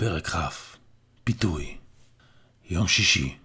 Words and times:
פרק 0.00 0.28
כ' 0.28 0.76
פיתוי 1.24 1.76
יום 2.70 2.88
שישי, 2.88 3.36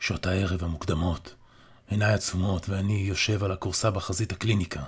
שעות 0.00 0.26
הערב 0.26 0.64
המוקדמות, 0.64 1.34
עיניי 1.88 2.12
עצומות 2.14 2.68
ואני 2.68 3.04
יושב 3.08 3.44
על 3.44 3.52
הכורסה 3.52 3.90
בחזית 3.90 4.32
הקליניקה. 4.32 4.82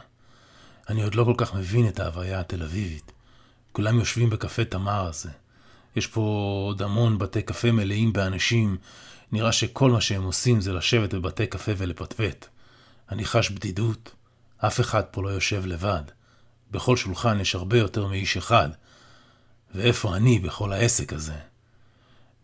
אני 0.88 1.03
עוד 1.03 1.14
לא 1.14 1.24
כל 1.24 1.34
כך 1.37 1.54
מבין 1.54 1.88
את 1.88 2.00
ההוויה 2.00 2.40
התל 2.40 2.62
אביבית. 2.62 3.12
כולם 3.72 3.98
יושבים 3.98 4.30
בקפה 4.30 4.64
תמר 4.64 5.06
הזה. 5.06 5.30
יש 5.96 6.06
פה 6.06 6.21
עוד 6.66 6.82
המון 6.82 7.18
בתי 7.18 7.42
קפה 7.42 7.72
מלאים 7.72 8.12
באנשים. 8.12 8.76
נראה 9.32 9.52
שכל 9.52 9.90
מה 9.90 10.00
שהם 10.00 10.22
עושים 10.22 10.60
זה 10.60 10.72
לשבת 10.72 11.14
בבתי 11.14 11.46
קפה 11.46 11.72
ולפטפט. 11.76 12.46
אני 13.10 13.24
חש 13.24 13.50
בדידות. 13.50 14.10
אף 14.58 14.80
אחד 14.80 15.02
פה 15.10 15.22
לא 15.22 15.28
יושב 15.28 15.66
לבד. 15.66 16.02
בכל 16.70 16.96
שולחן 16.96 17.40
יש 17.40 17.54
הרבה 17.54 17.78
יותר 17.78 18.06
מאיש 18.06 18.36
אחד. 18.36 18.68
ואיפה 19.75 20.16
אני 20.16 20.39
בכל 20.39 20.73
העסק 20.73 21.12
הזה? 21.12 21.35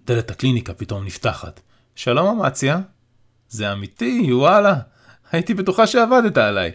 דלת 0.06 0.30
הקליניקה 0.30 0.74
פתאום 0.74 1.04
נפתחת. 1.04 1.60
שלום 1.94 2.40
אמציה. 2.40 2.80
זה 3.48 3.72
אמיתי, 3.72 4.28
וואלה. 4.32 4.74
הייתי 5.32 5.54
בטוחה 5.54 5.86
שעבדת 5.86 6.38
עליי. 6.38 6.72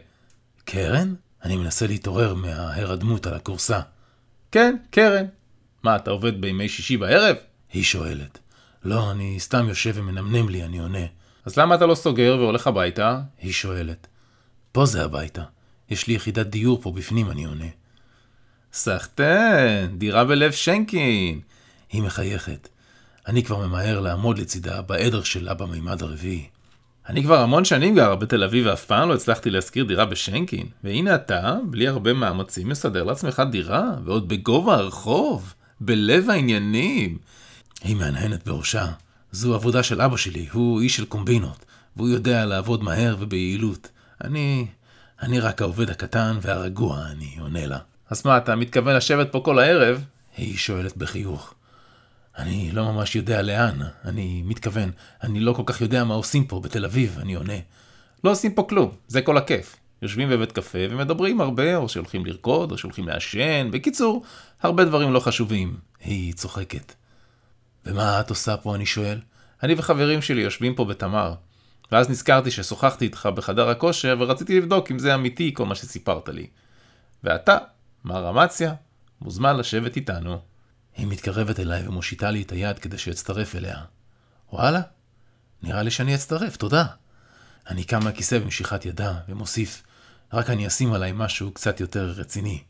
קרן? 0.66 1.14
אני 1.44 1.58
מנסה 1.58 1.88
להתעורר 1.88 2.34
מההירדמות 2.34 3.28
על 3.28 3.34
הכורסה. 3.34 3.80
כן, 4.52 4.76
קרן. 4.90 5.26
מה, 5.84 5.96
אתה 5.96 6.12
עובד 6.12 6.42
בימי 6.42 6.70
שישי 6.70 6.98
בערב? 6.98 7.36
היא 7.74 7.84
שואלת. 7.84 8.40
לא, 8.84 9.12
אני 9.12 9.40
סתם 9.40 9.70
יושב 9.70 9.92
ומנמנם 9.96 10.50
לי, 10.50 10.64
אני 10.64 10.80
עונה. 10.80 11.06
אז 11.46 11.58
למה 11.58 11.76
אתה 11.76 11.86
לא 11.86 11.96
סוגר 11.96 12.38
והולך 12.40 12.68
הביתה? 12.68 13.20
היא 13.42 13.54
שואלת. 13.54 14.08
פה 14.72 14.86
זה 14.86 15.06
הביתה. 15.06 15.44
יש 15.90 16.08
לי 16.08 16.14
יחידת 16.14 16.48
דיור 16.48 16.82
פה 16.82 16.92
בפנים, 16.92 17.32
אני 17.32 17.46
עונה. 17.46 17.66
סחטן, 18.74 19.88
דירה 19.98 20.26
בלב 20.26 20.52
שנקין. 20.52 21.40
היא 21.92 22.02
מחייכת. 22.02 22.68
אני 23.28 23.44
כבר 23.44 23.68
ממהר 23.68 24.00
לעמוד 24.00 24.40
לצידה 24.40 24.82
בעדר 24.82 25.24
שלה 25.24 25.54
במימד 25.54 26.04
הרביעי. 26.04 26.48
אני 27.10 27.24
כבר 27.24 27.40
המון 27.40 27.66
שנים 27.66 27.96
גר 27.96 28.16
בתל 28.16 28.44
אביב 28.44 28.66
ואף 28.66 28.86
פעם 28.86 29.10
לא 29.10 29.14
הצלחתי 29.14 29.50
להשכיר 29.50 29.86
דירה 29.86 30.06
בשנקין, 30.06 30.68
והנה 30.84 31.16
אתה, 31.16 31.58
בלי 31.70 31.88
הרבה 31.88 32.14
מאמצים, 32.14 32.70
מסדר 32.70 33.04
לעצמך 33.04 33.44
דירה, 33.52 33.92
ועוד 34.06 34.28
בגובה 34.28 34.76
הרחוב, 34.76 35.54
בלב 35.82 36.30
העניינים. 36.30 37.18
היא 37.84 37.96
מהנהנת 37.96 38.48
בראשה. 38.48 38.88
זו 39.32 39.56
עבודה 39.56 39.84
של 39.84 40.02
אבא 40.02 40.18
שלי, 40.18 40.48
הוא 40.52 40.82
איש 40.82 40.96
של 40.96 41.06
קומבינות, 41.06 41.66
והוא 41.96 42.10
יודע 42.10 42.46
לעבוד 42.46 42.84
מהר 42.84 43.16
וביעילות. 43.20 43.90
אני... 44.24 44.68
אני 45.22 45.40
רק 45.40 45.62
העובד 45.62 45.90
הקטן 45.90 46.38
והרגוע, 46.42 47.06
אני 47.12 47.36
עונה 47.40 47.66
לה. 47.66 47.78
אז 48.10 48.26
מה, 48.26 48.38
אתה 48.38 48.56
מתכוון 48.56 48.96
לשבת 48.96 49.32
פה 49.32 49.42
כל 49.46 49.60
הערב? 49.60 50.04
היא 50.38 50.58
שואלת 50.58 50.98
בחיוך. 50.98 51.54
אני 52.38 52.72
לא 52.72 52.94
ממש 52.94 53.16
יודע 53.16 53.42
לאן, 53.42 53.80
אני 54.06 54.42
מתכוון, 54.46 54.92
אני 55.24 55.40
לא 55.40 55.54
כל 55.54 55.64
כך 55.66 55.82
יודע 55.82 56.04
מה 56.04 56.14
עושים 56.14 56.46
פה 56.46 56.60
בתל 56.60 56.86
אביב, 56.86 57.20
אני 57.20 57.36
עונה. 57.36 57.58
לא 58.24 58.32
עושים 58.32 58.54
פה 58.54 58.66
כלום, 58.70 58.92
זה 59.08 59.22
כל 59.22 59.38
הכיף. 59.38 59.76
יושבים 60.02 60.30
בבית 60.30 60.52
קפה 60.52 60.78
ומדברים 60.90 61.42
הרבה, 61.42 61.76
או 61.76 61.90
שהולכים 61.90 62.26
לרקוד, 62.26 62.72
או 62.72 62.78
שהולכים 62.78 63.08
לעשן, 63.08 63.70
בקיצור, 63.72 64.24
הרבה 64.62 64.86
דברים 64.86 65.14
לא 65.14 65.20
חשובים. 65.20 65.78
היא 66.04 66.34
צוחקת. 66.34 66.94
ומה 67.86 68.20
את 68.20 68.30
עושה 68.30 68.58
פה, 68.58 68.76
אני 68.76 68.86
שואל? 68.86 69.20
אני 69.64 69.74
וחברים 69.78 70.22
שלי 70.22 70.42
יושבים 70.42 70.76
פה 70.76 70.86
בתמר. 70.86 71.34
ואז 71.92 72.10
נזכרתי 72.10 72.52
ששוחחתי 72.52 73.06
איתך 73.06 73.30
בחדר 73.36 73.70
הכושר, 73.70 74.16
ורציתי 74.20 74.58
לבדוק 74.58 74.92
אם 74.92 75.00
זה 75.00 75.16
אמיתי 75.16 75.54
כל 75.54 75.66
מה 75.66 75.76
שסיפרת 75.76 76.30
לי. 76.30 76.48
ואתה, 77.24 77.58
מר 78.04 78.30
אמציה, 78.30 78.74
מוזמן 79.22 79.58
לשבת 79.58 79.96
איתנו. 79.96 80.40
היא 80.96 81.08
מתקרבת 81.08 81.60
אליי 81.60 81.88
ומושיטה 81.88 82.32
לי 82.32 82.42
את 82.42 82.52
היד 82.52 82.80
כדי 82.80 82.98
שאצטרף 82.98 83.56
אליה. 83.56 83.78
וואלה, 84.54 84.82
נראה 85.64 85.84
לי 85.84 85.92
שאני 85.92 86.16
אצטרף, 86.16 86.58
תודה. 86.58 86.86
אני 87.70 87.84
קם 87.84 88.04
מהכיסא 88.04 88.40
במשיכת 88.40 88.86
ידה 88.86 89.20
ומוסיף, 89.30 89.84
רק 90.34 90.50
אני 90.50 90.68
אשים 90.68 90.94
עליי 90.94 91.12
משהו 91.16 91.52
קצת 91.52 91.80
יותר 91.80 92.06
רציני. 92.06 92.64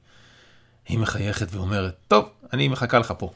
היא 0.88 1.00
מחייכת 1.00 1.48
ואומרת, 1.52 1.96
טוב, 2.08 2.30
אני 2.54 2.68
מחכה 2.68 3.00
לך 3.00 3.14
פה. 3.18 3.34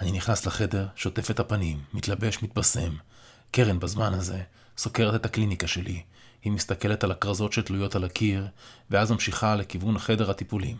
אני 0.00 0.12
נכנס 0.12 0.46
לחדר, 0.46 0.86
שוטף 0.96 1.30
את 1.30 1.40
הפנים, 1.40 1.80
מתלבש, 1.94 2.42
מתבשם. 2.42 2.96
קרן 3.50 3.80
בזמן 3.80 4.14
הזה 4.14 4.42
סוקרת 4.78 5.14
את 5.14 5.24
הקליניקה 5.24 5.66
שלי. 5.66 6.02
היא 6.42 6.52
מסתכלת 6.52 7.04
על 7.04 7.10
הכרזות 7.10 7.52
שתלויות 7.52 7.96
על 7.96 8.04
הקיר, 8.04 8.46
ואז 8.90 9.10
ממשיכה 9.10 9.56
לכיוון 9.56 9.98
חדר 9.98 10.30
הטיפולים. 10.30 10.76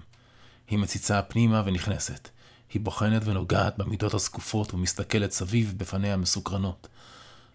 היא 0.69 0.79
מציצה 0.79 1.23
פנימה 1.23 1.63
ונכנסת. 1.67 2.29
היא 2.73 2.83
בוחנת 2.83 3.23
ונוגעת 3.25 3.79
במידות 3.79 4.15
הזקופות 4.15 4.75
ומסתכלת 4.75 5.33
סביב 5.33 5.75
בפניה 5.77 6.17
מסוקרנות. 6.17 6.89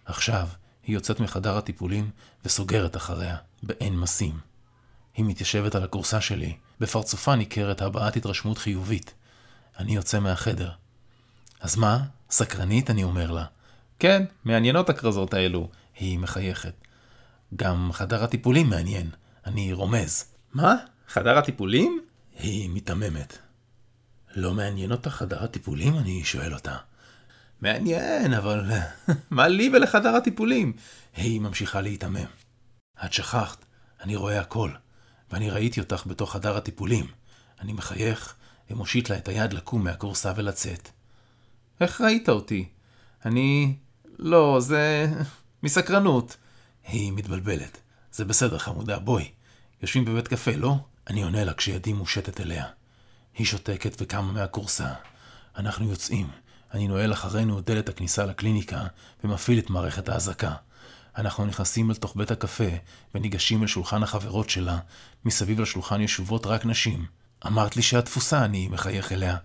עכשיו 0.05 0.47
היא 0.83 0.93
יוצאת 0.93 1.19
מחדר 1.19 1.57
הטיפולים 1.57 2.09
וסוגרת 2.45 2.97
אחריה, 2.97 3.35
באין 3.63 3.99
מסים. 3.99 4.39
היא 5.15 5.25
מתיישבת 5.25 5.75
על 5.75 5.83
הכורסה 5.83 6.21
שלי, 6.21 6.55
בפרצופה 6.79 7.35
ניכרת 7.35 7.81
הבעת 7.81 8.15
התרשמות 8.15 8.57
חיובית. 8.57 9.13
אני 9.79 9.95
יוצא 9.95 10.19
מהחדר. 10.19 10.71
אז 11.59 11.75
מה? 11.75 11.99
סקרנית? 12.31 12.89
אני 12.89 13.03
אומר 13.03 13.31
לה. 13.31 13.45
כן, 13.99 14.23
מעניינות 14.45 14.89
הכרזות 14.89 15.33
האלו. 15.33 15.69
היא 15.99 16.19
מחייכת. 16.19 16.73
גם 17.55 17.89
חדר 17.93 18.23
הטיפולים 18.23 18.69
מעניין. 18.69 19.09
אני 19.45 19.73
רומז. 19.73 20.25
מה? 20.53 20.75
חדר 21.07 21.37
הטיפולים? 21.37 22.01
היא 22.39 22.69
מתעממת. 22.73 23.37
לא 24.35 24.53
מעניין 24.53 24.91
אותך 24.91 25.09
חדר 25.09 25.43
הטיפולים? 25.43 25.97
אני 25.97 26.23
שואל 26.23 26.53
אותה. 26.53 26.77
מעניין, 27.61 28.33
אבל 28.33 28.71
מה 29.31 29.47
לי 29.47 29.69
ולחדר 29.73 30.15
הטיפולים? 30.15 30.73
היא 31.15 31.41
ממשיכה 31.41 31.81
להיתמם. 31.81 32.25
את 33.05 33.13
שכחת, 33.13 33.65
אני 34.01 34.15
רואה 34.15 34.39
הכל, 34.39 34.71
ואני 35.31 35.49
ראיתי 35.49 35.79
אותך 35.79 36.03
בתוך 36.07 36.33
חדר 36.33 36.57
הטיפולים. 36.57 37.05
אני 37.61 37.73
מחייך 37.73 38.35
ומושיט 38.69 39.09
לה 39.09 39.17
את 39.17 39.27
היד 39.27 39.53
לקום 39.53 39.83
מהכורסה 39.83 40.33
ולצאת. 40.35 40.89
איך 41.81 42.01
ראית 42.01 42.29
אותי? 42.29 42.69
אני... 43.25 43.75
לא, 44.19 44.57
זה... 44.59 45.07
מסקרנות. 45.63 46.37
היא 46.87 47.11
מתבלבלת. 47.11 47.77
זה 48.11 48.25
בסדר, 48.25 48.57
חמודה, 48.57 48.99
בואי. 48.99 49.31
יושבים 49.81 50.05
בבית 50.05 50.27
קפה, 50.27 50.51
לא? 50.51 50.75
אני 51.09 51.23
עונה 51.23 51.43
לה 51.43 51.53
כשידי 51.53 51.93
מושטת 51.93 52.41
אליה. 52.41 52.65
היא 53.37 53.45
שותקת 53.45 53.95
וקמה 53.99 54.31
מהכורסה. 54.31 54.93
אנחנו 55.57 55.89
יוצאים. 55.89 56.27
אני 56.73 56.87
נועל 56.87 57.13
אחרינו 57.13 57.59
את 57.59 57.65
דלת 57.65 57.89
הכניסה 57.89 58.25
לקליניקה 58.25 58.83
ומפעיל 59.23 59.59
את 59.59 59.69
מערכת 59.69 60.09
האזעקה. 60.09 60.53
אנחנו 61.17 61.45
נכנסים 61.45 61.91
אל 61.91 61.95
תוך 61.95 62.15
בית 62.15 62.31
הקפה 62.31 62.69
וניגשים 63.15 63.61
אל 63.61 63.67
שולחן 63.67 64.03
החברות 64.03 64.49
שלה. 64.49 64.79
מסביב 65.25 65.61
לשולחן 65.61 66.01
ישובות 66.01 66.45
רק 66.45 66.65
נשים. 66.65 67.05
אמרת 67.47 67.75
לי 67.75 67.81
שאת 67.81 68.05
תפוסה, 68.05 68.45
אני 68.45 68.67
מחייך 68.67 69.11
אליה. 69.11 69.37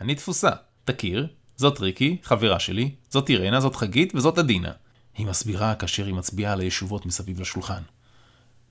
אני 0.00 0.14
תפוסה. 0.14 0.50
תכיר, 0.84 1.26
זאת 1.56 1.80
ריקי, 1.80 2.16
חברה 2.22 2.58
שלי, 2.58 2.94
זאת 3.10 3.28
אירנה, 3.28 3.60
זאת 3.60 3.76
חגית 3.76 4.14
וזאת 4.14 4.38
עדינה. 4.38 4.72
היא 5.14 5.26
מסבירה 5.26 5.74
כאשר 5.74 6.06
היא 6.06 6.14
מצביעה 6.14 6.52
על 6.52 6.60
הישובות 6.60 7.06
מסביב 7.06 7.40
לשולחן. 7.40 7.82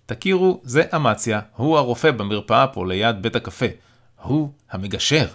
תכירו, 0.07 0.61
זה 0.63 0.83
אמציה, 0.95 1.41
הוא 1.55 1.77
הרופא 1.77 2.11
במרפאה 2.11 2.67
פה 2.67 2.87
ליד 2.87 3.21
בית 3.21 3.35
הקפה. 3.35 3.65
הוא 4.21 4.51
המגשר. 4.71 5.27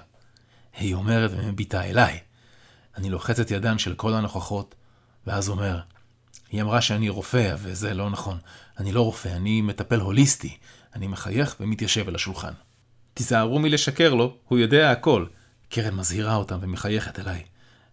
היא 0.79 0.95
אומרת 0.95 1.31
ומביטה 1.35 1.85
אליי. 1.85 2.19
אני 2.97 3.11
לוחץ 3.11 3.41
את 3.41 3.51
ידן 3.51 3.79
של 3.79 3.95
כל 3.95 4.15
הנוכחות, 4.15 4.75
ואז 5.27 5.49
אומר, 5.49 5.81
היא 6.51 6.63
אמרה 6.63 6.81
שאני 6.81 7.09
רופא, 7.09 7.55
וזה 7.59 7.95
לא 7.95 8.11
נכון. 8.11 8.39
אני 8.79 8.93
לא 8.93 9.03
רופא, 9.03 9.29
אני 9.29 9.61
מטפל 9.61 10.01
הוליסטי. 10.01 10.57
אני 10.95 11.07
מחייך 11.07 11.57
ומתיישב 11.61 12.09
אל 12.09 12.15
השולחן. 12.15 12.53
תיזהרו 13.15 13.59
מלשקר 13.59 14.15
לו, 14.15 14.37
הוא 14.49 14.59
יודע 14.59 14.91
הכל. 14.91 15.27
קרן 15.69 15.95
מזהירה 15.95 16.35
אותם 16.35 16.59
ומחייכת 16.61 17.19
אליי. 17.19 17.43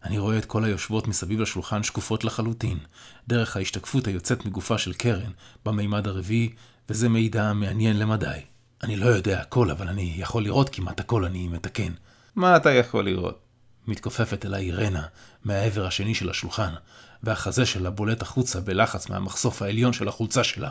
אני 0.03 0.17
רואה 0.17 0.37
את 0.37 0.45
כל 0.45 0.63
היושבות 0.63 1.07
מסביב 1.07 1.39
לשולחן 1.39 1.83
שקופות 1.83 2.23
לחלוטין, 2.23 2.77
דרך 3.27 3.57
ההשתקפות 3.57 4.07
היוצאת 4.07 4.45
מגופה 4.45 4.77
של 4.77 4.93
קרן 4.93 5.31
במימד 5.65 6.07
הרביעי, 6.07 6.49
וזה 6.89 7.09
מידע 7.09 7.53
מעניין 7.53 7.99
למדי. 7.99 8.39
אני 8.83 8.95
לא 8.95 9.05
יודע 9.05 9.41
הכל, 9.41 9.71
אבל 9.71 9.87
אני 9.87 10.13
יכול 10.17 10.43
לראות 10.43 10.69
כמעט 10.69 10.99
הכל, 10.99 11.25
אני 11.25 11.47
מתקן. 11.47 11.91
מה 12.35 12.57
אתה 12.57 12.71
יכול 12.71 13.05
לראות? 13.05 13.39
מתכופפת 13.87 14.45
אליי 14.45 14.65
אירנה, 14.65 15.03
מהעבר 15.45 15.85
השני 15.85 16.15
של 16.15 16.29
השולחן, 16.29 16.73
והחזה 17.23 17.65
שלה 17.65 17.89
בולט 17.89 18.21
החוצה 18.21 18.59
בלחץ 18.59 19.09
מהמחשוף 19.09 19.61
העליון 19.61 19.93
של 19.93 20.07
החולצה 20.07 20.43
שלה. 20.43 20.69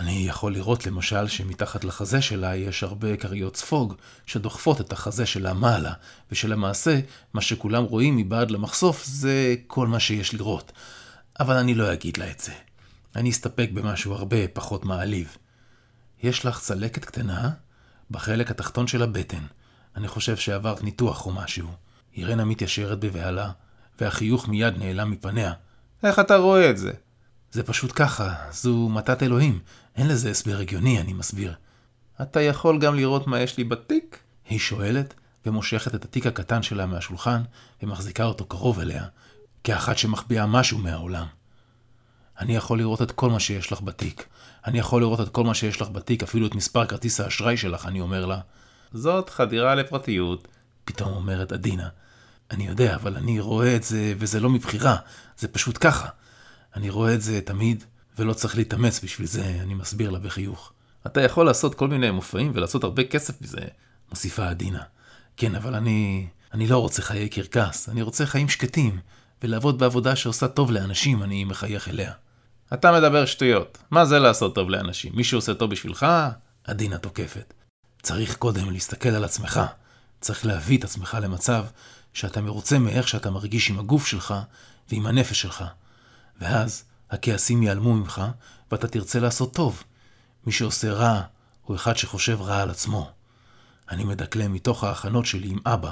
אני 0.00 0.24
יכול 0.28 0.52
לראות 0.52 0.86
למשל 0.86 1.28
שמתחת 1.28 1.84
לחזה 1.84 2.22
שלה 2.22 2.56
יש 2.56 2.82
הרבה 2.82 3.16
כריות 3.16 3.56
ספוג 3.56 3.94
שדוחפות 4.26 4.80
את 4.80 4.92
החזה 4.92 5.26
שלה 5.26 5.54
מעלה, 5.54 5.92
ושלמעשה 6.32 7.00
מה 7.34 7.40
שכולם 7.40 7.84
רואים 7.84 8.16
מבעד 8.16 8.50
למחשוף 8.50 9.04
זה 9.04 9.54
כל 9.66 9.86
מה 9.86 10.00
שיש 10.00 10.34
לראות. 10.34 10.72
אבל 11.40 11.56
אני 11.56 11.74
לא 11.74 11.92
אגיד 11.92 12.16
לה 12.16 12.30
את 12.30 12.40
זה. 12.40 12.52
אני 13.16 13.30
אסתפק 13.30 13.70
במשהו 13.74 14.12
הרבה 14.14 14.48
פחות 14.48 14.84
מעליב. 14.84 15.36
יש 16.22 16.46
לך 16.46 16.60
צלקת 16.60 17.04
קטנה 17.04 17.50
בחלק 18.10 18.50
התחתון 18.50 18.86
של 18.86 19.02
הבטן. 19.02 19.44
אני 19.96 20.08
חושב 20.08 20.36
שעברת 20.36 20.82
ניתוח 20.82 21.26
או 21.26 21.32
משהו. 21.32 21.68
אירנה 22.16 22.44
מתיישרת 22.44 23.00
בבהלה, 23.00 23.50
והחיוך 24.00 24.48
מיד 24.48 24.78
נעלם 24.78 25.10
מפניה. 25.10 25.52
איך 26.02 26.18
אתה 26.18 26.36
רואה 26.36 26.70
את 26.70 26.78
זה? 26.78 26.92
זה 27.52 27.62
פשוט 27.62 27.92
ככה, 27.94 28.34
זו 28.50 28.88
מתת 28.88 29.22
אלוהים. 29.22 29.58
אין 29.96 30.08
לזה 30.08 30.30
הסבר 30.30 30.58
הגיוני, 30.58 31.00
אני 31.00 31.12
מסביר. 31.12 31.54
אתה 32.22 32.40
יכול 32.40 32.78
גם 32.78 32.94
לראות 32.94 33.26
מה 33.26 33.40
יש 33.40 33.56
לי 33.56 33.64
בתיק? 33.64 34.18
היא 34.48 34.58
שואלת, 34.58 35.14
ומושכת 35.46 35.94
את 35.94 36.04
התיק 36.04 36.26
הקטן 36.26 36.62
שלה 36.62 36.86
מהשולחן, 36.86 37.42
ומחזיקה 37.82 38.24
אותו 38.24 38.44
קרוב 38.44 38.80
אליה, 38.80 39.04
כאחת 39.64 39.98
שמחביאה 39.98 40.46
משהו 40.46 40.78
מהעולם. 40.78 41.26
אני 42.40 42.56
יכול 42.56 42.78
לראות 42.78 43.02
את 43.02 43.12
כל 43.12 43.30
מה 43.30 43.40
שיש 43.40 43.72
לך 43.72 43.82
בתיק. 43.82 44.26
אני 44.66 44.78
יכול 44.78 45.00
לראות 45.00 45.20
את 45.20 45.28
כל 45.28 45.44
מה 45.44 45.54
שיש 45.54 45.80
לך 45.80 45.88
בתיק, 45.88 46.22
אפילו 46.22 46.46
את 46.46 46.54
מספר 46.54 46.86
כרטיס 46.86 47.20
האשראי 47.20 47.56
שלך, 47.56 47.86
אני 47.86 48.00
אומר 48.00 48.26
לה. 48.26 48.40
זאת 48.92 49.30
חדירה 49.30 49.74
לפרטיות, 49.74 50.48
פתאום 50.84 51.12
אומרת 51.12 51.52
עדינה. 51.52 51.88
אני 52.50 52.66
יודע, 52.66 52.94
אבל 52.94 53.16
אני 53.16 53.40
רואה 53.40 53.76
את 53.76 53.82
זה, 53.82 54.14
וזה 54.18 54.40
לא 54.40 54.50
מבחירה, 54.50 54.96
זה 55.38 55.48
פשוט 55.48 55.78
ככה. 55.80 56.08
אני 56.76 56.90
רואה 56.90 57.14
את 57.14 57.22
זה 57.22 57.40
תמיד, 57.40 57.84
ולא 58.18 58.32
צריך 58.32 58.56
להתאמץ 58.56 59.04
בשביל 59.04 59.26
זה, 59.26 59.44
אני 59.62 59.74
מסביר 59.74 60.10
לה 60.10 60.18
בחיוך. 60.18 60.72
אתה 61.06 61.20
יכול 61.20 61.46
לעשות 61.46 61.74
כל 61.74 61.88
מיני 61.88 62.10
מופעים 62.10 62.52
ולעשות 62.54 62.84
הרבה 62.84 63.04
כסף 63.04 63.42
מזה, 63.42 63.60
מוסיפה 64.10 64.48
עדינה. 64.48 64.82
כן, 65.36 65.54
אבל 65.54 65.74
אני... 65.74 66.26
אני 66.54 66.66
לא 66.66 66.78
רוצה 66.78 67.02
חיי 67.02 67.28
קרקס, 67.28 67.88
אני 67.88 68.02
רוצה 68.02 68.26
חיים 68.26 68.48
שקטים, 68.48 69.00
ולעבוד 69.42 69.78
בעבודה 69.78 70.16
שעושה 70.16 70.48
טוב 70.48 70.70
לאנשים, 70.70 71.22
אני 71.22 71.44
מחייך 71.44 71.88
אליה. 71.88 72.12
אתה 72.74 72.92
מדבר 72.92 73.26
שטויות. 73.26 73.78
מה 73.90 74.04
זה 74.04 74.18
לעשות 74.18 74.54
טוב 74.54 74.70
לאנשים? 74.70 75.12
מישהו 75.14 75.38
עושה 75.38 75.54
טוב 75.54 75.70
בשבילך? 75.70 76.06
עדינה 76.64 76.98
תוקפת. 76.98 77.54
צריך 78.02 78.36
קודם 78.36 78.70
להסתכל 78.70 79.08
על 79.08 79.24
עצמך. 79.24 79.60
צריך 80.20 80.46
להביא 80.46 80.78
את 80.78 80.84
עצמך 80.84 81.18
למצב 81.22 81.64
שאתה 82.12 82.40
מרוצה 82.40 82.78
מאיך 82.78 83.08
שאתה 83.08 83.30
מרגיש 83.30 83.70
עם 83.70 83.78
הגוף 83.78 84.06
שלך 84.06 84.34
ועם 84.90 85.06
הנפש 85.06 85.40
שלך. 85.40 85.64
ואז 86.40 86.84
הכעסים 87.10 87.62
ייעלמו 87.62 87.94
ממך, 87.94 88.22
ואתה 88.72 88.88
תרצה 88.88 89.20
לעשות 89.20 89.54
טוב. 89.54 89.82
מי 90.46 90.52
שעושה 90.52 90.92
רע, 90.92 91.22
הוא 91.64 91.76
אחד 91.76 91.96
שחושב 91.96 92.40
רע 92.42 92.62
על 92.62 92.70
עצמו. 92.70 93.10
אני 93.90 94.04
מדקלם 94.04 94.52
מתוך 94.52 94.84
ההכנות 94.84 95.26
שלי 95.26 95.48
עם 95.48 95.58
אבא. 95.66 95.90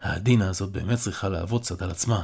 העדינה 0.00 0.48
הזאת 0.48 0.70
באמת 0.70 0.98
צריכה 0.98 1.28
לעבוד 1.28 1.62
קצת 1.62 1.82
על 1.82 1.90
עצמה. 1.90 2.22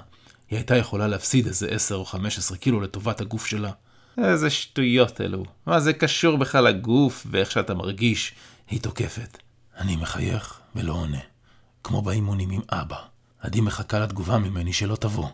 היא 0.51 0.57
הייתה 0.57 0.77
יכולה 0.77 1.07
להפסיד 1.07 1.47
איזה 1.47 1.69
10 1.71 1.95
או 1.95 2.05
15 2.05 2.57
קילו 2.57 2.81
לטובת 2.81 3.21
הגוף 3.21 3.47
שלה. 3.47 3.71
איזה 4.19 4.51
שטויות 4.51 5.21
אלו. 5.21 5.45
מה 5.67 5.81
זה 5.81 5.93
קשור 5.93 6.39
בכלל 6.39 6.65
לגוף 6.65 7.27
ואיך 7.31 7.51
שאתה 7.51 7.75
מרגיש? 7.75 8.35
היא 8.71 8.81
תוקפת. 8.81 9.39
אני 9.79 9.97
מחייך 9.97 10.61
ולא 10.77 10.93
עונה. 10.93 11.21
כמו 11.85 12.03
באימונים 12.03 12.51
עם 12.51 12.61
אבא. 12.71 12.99
עדי 13.41 13.61
מחכה 13.61 13.99
לתגובה 13.99 14.39
ממני 14.39 14.73
שלא 14.73 14.97
תבוא. 14.97 15.29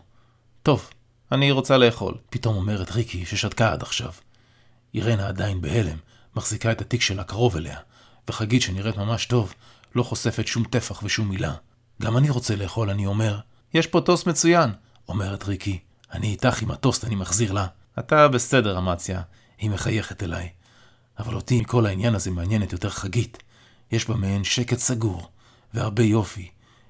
טוב, 0.63 0.89
אני 1.31 1.51
רוצה 1.51 1.77
לאכול. 1.77 2.17
פתאום 2.29 2.55
אומרת 2.55 2.91
ריקי 2.91 3.25
ששתקה 3.25 3.71
עד 3.71 3.81
עכשיו. 3.81 4.11
אירנה 4.93 5.27
עדיין 5.27 5.61
בהלם, 5.61 5.97
מחזיקה 6.35 6.71
את 6.71 6.81
התיק 6.81 7.01
שלה 7.01 7.23
קרוב 7.23 7.55
אליה, 7.55 7.77
וחגית 8.29 8.61
שנראית 8.61 8.97
ממש 8.97 9.25
טוב, 9.25 9.53
לא 9.95 10.03
חושפת 10.03 10.47
שום 10.47 10.63
טפח 10.63 11.03
ושום 11.03 11.29
מילה. 11.29 11.53
גם 12.01 12.17
אני 12.17 12.29
רוצה 12.29 12.55
לאכול, 12.55 12.89
אני 12.89 13.05
אומר. 13.05 13.39
יש 13.73 13.87
פה 13.87 14.01
טוסט 14.01 14.27
מצוין, 14.27 14.69
אומרת 15.09 15.43
ריקי. 15.43 15.79
אני 16.11 16.27
איתך 16.27 16.61
עם 16.61 16.71
הטוסט, 16.71 17.05
אני 17.05 17.15
מחזיר 17.15 17.51
לה. 17.51 17.67
אתה 17.99 18.27
בסדר, 18.27 18.77
אמציה. 18.77 19.21
היא 19.57 19.69
מחייכת 19.69 20.23
אליי. 20.23 20.49
אבל 21.19 21.35
אותי 21.35 21.61
מכל 21.61 21.85
העניין 21.85 22.15
הזה 22.15 22.31
מעניינת 22.31 22.71
יותר 22.71 22.89
חגית. 22.89 23.43
יש 23.91 24.09
בה 24.09 24.15
מעין 24.15 24.43
שקט 24.43 24.77
סגור, 24.77 25.29
והרבה 25.73 26.03
יופי. 26.03 26.49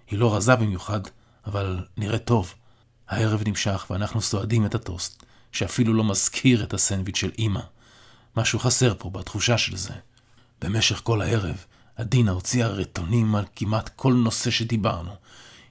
היא 0.10 0.20
לא 0.20 0.36
רזה 0.36 0.56
במיוחד, 0.56 1.00
אבל 1.46 1.86
נראית 1.98 2.26
טוב. 2.26 2.54
הערב 3.08 3.42
נמשך 3.48 3.86
ואנחנו 3.90 4.22
סועדים 4.22 4.66
את 4.66 4.76
הטוסט, 4.76 5.24
שאפילו 5.52 5.94
לא 5.94 6.04
מזכיר 6.04 6.64
את 6.64 6.74
הסנדוויץ' 6.74 7.18
של 7.18 7.32
אמא. 7.40 7.62
משהו 8.38 8.60
חסר 8.60 8.94
פה 8.98 9.10
בתחושה 9.10 9.58
של 9.58 9.78
זה. 9.78 9.94
במשך 10.62 11.02
כל 11.04 11.22
הערב, 11.22 11.66
עדינה 11.96 12.32
הוציאה 12.32 12.68
רטונים 12.68 13.36
על 13.36 13.46
כמעט 13.56 13.90
כל 13.96 14.14
נושא 14.14 14.52
שדיברנו. 14.52 15.12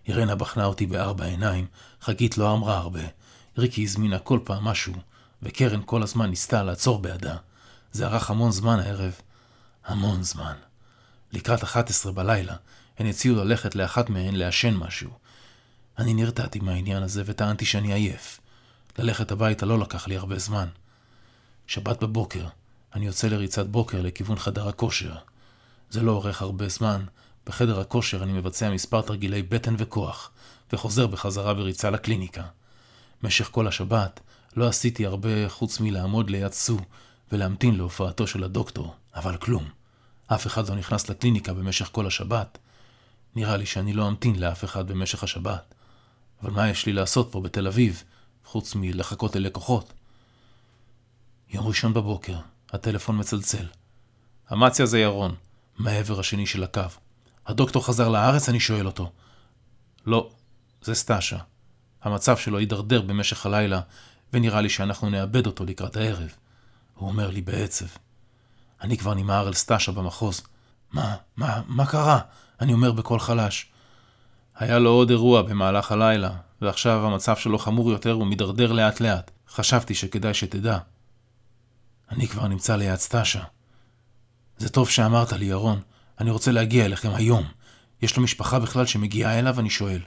אירנה 0.09 0.35
בחנה 0.35 0.65
אותי 0.65 0.87
בארבע 0.87 1.25
עיניים, 1.25 1.67
חגית 2.01 2.39
לא 2.39 2.53
אמרה 2.53 2.77
הרבה. 2.77 3.01
ריקי 3.59 3.83
הזמינה 3.83 4.19
כל 4.19 4.39
פעם 4.45 4.65
משהו, 4.65 4.95
וקרן 5.43 5.81
כל 5.87 6.03
הזמן 6.03 6.31
ניסתה 6.31 6.63
לעצור 6.63 6.99
בעדה. 6.99 7.37
זה 7.93 8.07
ארך 8.07 8.31
המון 8.31 8.53
זמן 8.53 8.79
הערב. 8.79 9.13
המון 9.87 10.23
זמן. 10.23 10.55
לקראת 11.33 11.63
11 11.63 12.13
בלילה, 12.13 12.55
הן 12.99 13.07
הציעו 13.07 13.37
ללכת 13.37 13.75
לאחת 13.75 14.11
מהן 14.11 14.35
לעשן 14.35 14.75
משהו. 14.75 15.11
אני 15.99 16.15
נרתעתי 16.15 16.61
מהעניין 16.61 17.03
הזה 17.03 17.23
וטענתי 17.27 17.65
שאני 17.65 17.93
עייף. 17.93 18.41
ללכת 18.99 19.33
הביתה 19.33 19.67
לא 19.67 19.79
לקח 19.79 20.09
לי 20.09 20.17
הרבה 20.17 20.39
זמן. 20.39 20.69
שבת 21.67 22.03
בבוקר, 22.03 22.47
אני 22.95 23.07
יוצא 23.07 23.29
לריצת 23.29 23.67
בוקר 23.67 24.03
לכיוון 24.03 24.39
חדר 24.39 24.69
הכושר. 24.69 25.15
זה 25.91 26.03
לא 26.03 26.13
אורך 26.13 26.43
הרבה 26.43 26.69
זמן, 26.69 27.05
בחדר 27.47 27.81
הכושר 27.81 28.23
אני 28.23 28.33
מבצע 28.33 28.71
מספר 28.71 29.01
תרגילי 29.01 29.43
בטן 29.43 29.75
וכוח, 29.79 30.31
וחוזר 30.73 31.07
בחזרה 31.07 31.55
בריצה 31.55 31.91
לקליניקה. 31.91 32.43
משך 33.23 33.49
כל 33.51 33.67
השבת 33.67 34.21
לא 34.57 34.69
עשיתי 34.69 35.07
הרבה 35.07 35.49
חוץ 35.49 35.81
מלעמוד 35.81 36.31
ליד 36.31 36.53
סו 36.53 36.79
ולהמתין 37.33 37.77
להופעתו 37.77 38.27
של 38.27 38.45
הדוקטור, 38.45 38.95
אבל 39.15 39.37
כלום. 39.37 39.69
אף 40.27 40.47
אחד 40.47 40.69
לא 40.69 40.75
נכנס 40.75 41.09
לקליניקה 41.09 41.53
במשך 41.55 41.89
כל 41.93 42.07
השבת. 42.07 42.59
נראה 43.37 43.57
לי 43.57 43.67
שאני 43.67 43.93
לא 43.93 44.09
אמתין 44.09 44.39
לאף 44.39 44.65
אחד 44.65 44.89
במשך 44.89 45.25
השבת. 45.25 45.75
אבל 46.45 46.53
מה 46.53 46.69
יש 46.69 46.87
לי 46.87 46.93
לעשות 46.93 47.29
פה 47.33 47.41
בתל 47.41 47.67
אביב, 47.67 48.03
חוץ 48.45 48.75
מלחכות 48.75 49.37
ללקוחות? 49.37 49.93
יום 51.49 51.67
ראשון 51.67 51.95
בבוקר, 51.95 52.37
הטלפון 52.71 53.21
מצלצל. 53.21 53.67
אמציה 54.53 54.87
זה 54.87 54.99
ירון, 54.99 55.35
מהעבר 55.79 56.21
השני 56.21 56.47
של 56.47 56.63
הקו. 56.63 56.81
הדוקטור 57.47 57.87
חזר 57.87 58.09
לארץ? 58.09 58.49
אני 58.49 58.61
שואל 58.61 58.87
אותו. 58.87 59.13
לא, 60.07 60.31
זה 60.83 60.95
סטאשה. 60.95 61.39
המצב 62.03 62.37
שלו 62.37 62.59
הידרדר 62.59 63.01
במשך 63.01 63.47
הלילה, 63.47 63.81
ונראה 64.33 64.61
לי 64.61 64.69
שאנחנו 64.69 65.11
נאבד 65.11 65.47
אותו 65.47 65.65
לקראת 65.65 65.97
הערב. 65.97 66.35
הוא 66.95 67.09
אומר 67.09 67.31
לי 67.31 67.41
בעצב. 67.41 67.87
אני 68.81 68.99
כבר 68.99 69.15
נמהר 69.15 69.49
אל 69.49 69.55
סטאשה 69.55 69.93
במחוז. 69.93 70.43
מה, 70.93 71.17
מה, 71.37 71.63
מה 71.67 71.87
קרה? 71.87 72.21
אני 72.61 72.73
אומר 72.73 72.93
בקול 72.93 73.21
חלש. 73.21 73.67
היה 74.57 74.79
לו 74.79 74.91
עוד 74.91 75.11
אירוע 75.11 75.43
במהלך 75.43 75.93
הלילה, 75.93 76.31
ועכשיו 76.63 77.07
המצב 77.07 77.37
שלו 77.37 77.59
חמור 77.59 77.91
יותר 77.91 78.19
ומידרדר 78.19 78.73
לאט 78.73 79.01
לאט. 79.01 79.31
חשבתי 79.49 79.95
שכדאי 79.95 80.35
שתדע. 80.35 80.79
אני 82.11 82.29
כבר 82.29 82.49
נמצא 82.49 82.77
ליד 82.77 82.97
סטאשה. 82.97 83.43
זה 84.59 84.69
טוב 84.69 84.91
שאמרת 84.91 85.33
לי, 85.33 85.45
ירון. 85.45 85.81
אני 86.21 86.31
רוצה 86.31 86.53
להגיע 86.53 86.85
אליכם 86.85 87.15
היום. 87.15 87.45
יש 88.03 88.17
לו 88.17 88.23
משפחה 88.23 88.59
בכלל 88.59 88.87
שמגיעה 88.87 89.39
אליו? 89.39 89.61
אני 89.61 89.71
שואל. 89.71 90.01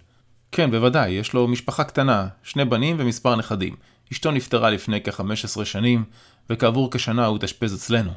כן, 0.51 0.71
בוודאי, 0.71 1.11
יש 1.11 1.33
לו 1.33 1.47
משפחה 1.47 1.83
קטנה, 1.83 2.27
שני 2.43 2.65
בנים 2.65 2.95
ומספר 2.99 3.35
נכדים. 3.35 3.75
אשתו 4.11 4.31
נפטרה 4.31 4.69
לפני 4.69 5.03
כ-15 5.03 5.65
שנים, 5.65 6.03
וכעבור 6.49 6.91
כשנה 6.91 7.25
הוא 7.25 7.35
התאשפז 7.35 7.75
אצלנו. 7.75 8.11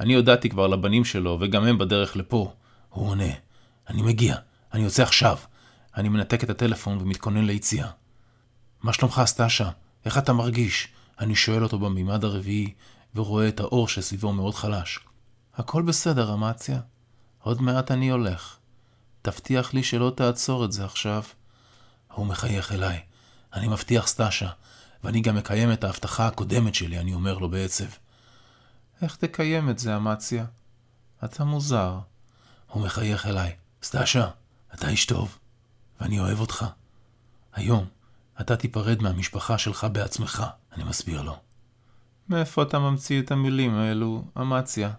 אני 0.00 0.14
הודעתי 0.14 0.48
כבר 0.48 0.66
לבנים 0.66 1.04
שלו, 1.04 1.38
וגם 1.40 1.64
הם 1.64 1.78
בדרך 1.78 2.16
לפה. 2.16 2.52
הוא 2.88 3.08
עונה, 3.08 3.32
אני 3.88 4.02
מגיע, 4.02 4.36
אני 4.74 4.82
יוצא 4.82 5.02
עכשיו. 5.02 5.36
אני 5.96 6.08
מנתק 6.08 6.44
את 6.44 6.50
הטלפון 6.50 6.98
ומתכונן 7.00 7.44
ליציאה. 7.44 7.90
מה 8.82 8.92
שלומך, 8.92 9.22
סטאשה? 9.24 9.70
איך 10.04 10.18
אתה 10.18 10.32
מרגיש? 10.32 10.88
אני 11.20 11.34
שואל 11.34 11.62
אותו 11.62 11.78
במימד 11.78 12.24
הרביעי, 12.24 12.74
ורואה 13.14 13.48
את 13.48 13.60
האור 13.60 13.88
שסביבו 13.88 14.32
מאוד 14.32 14.54
חלש. 14.54 15.00
הכל 15.54 15.82
בסדר, 15.82 16.34
אמציה. 16.34 16.80
עוד 17.42 17.62
מעט 17.62 17.90
אני 17.90 18.10
הולך. 18.10 18.56
תבטיח 19.22 19.74
לי 19.74 19.82
שלא 19.82 20.12
תעצור 20.16 20.64
את 20.64 20.72
זה 20.72 20.84
עכשיו. 20.84 21.22
הוא 22.12 22.26
מחייך 22.26 22.72
אליי. 22.72 23.00
אני 23.54 23.68
מבטיח 23.68 24.06
סטאשה, 24.06 24.48
ואני 25.04 25.20
גם 25.20 25.36
מקיים 25.36 25.72
את 25.72 25.84
ההבטחה 25.84 26.26
הקודמת 26.26 26.74
שלי, 26.74 26.98
אני 26.98 27.14
אומר 27.14 27.38
לו 27.38 27.48
בעצב. 27.48 27.84
איך 29.02 29.16
תקיים 29.16 29.70
את 29.70 29.78
זה, 29.78 29.96
אמציה? 29.96 30.44
אתה 31.24 31.44
מוזר. 31.44 31.98
הוא 32.66 32.82
מחייך 32.82 33.26
אליי. 33.26 33.52
סטאשה, 33.82 34.28
אתה 34.74 34.88
איש 34.88 35.06
טוב, 35.06 35.38
ואני 36.00 36.20
אוהב 36.20 36.40
אותך. 36.40 36.66
היום 37.52 37.86
אתה 38.40 38.56
תיפרד 38.56 39.02
מהמשפחה 39.02 39.58
שלך 39.58 39.86
בעצמך, 39.92 40.44
אני 40.72 40.84
מסביר 40.84 41.22
לו. 41.22 41.36
מאיפה 42.28 42.62
אתה 42.62 42.78
ממציא 42.78 43.20
את 43.20 43.30
המילים 43.30 43.74
האלו, 43.74 44.24
אמציה? 44.40 44.90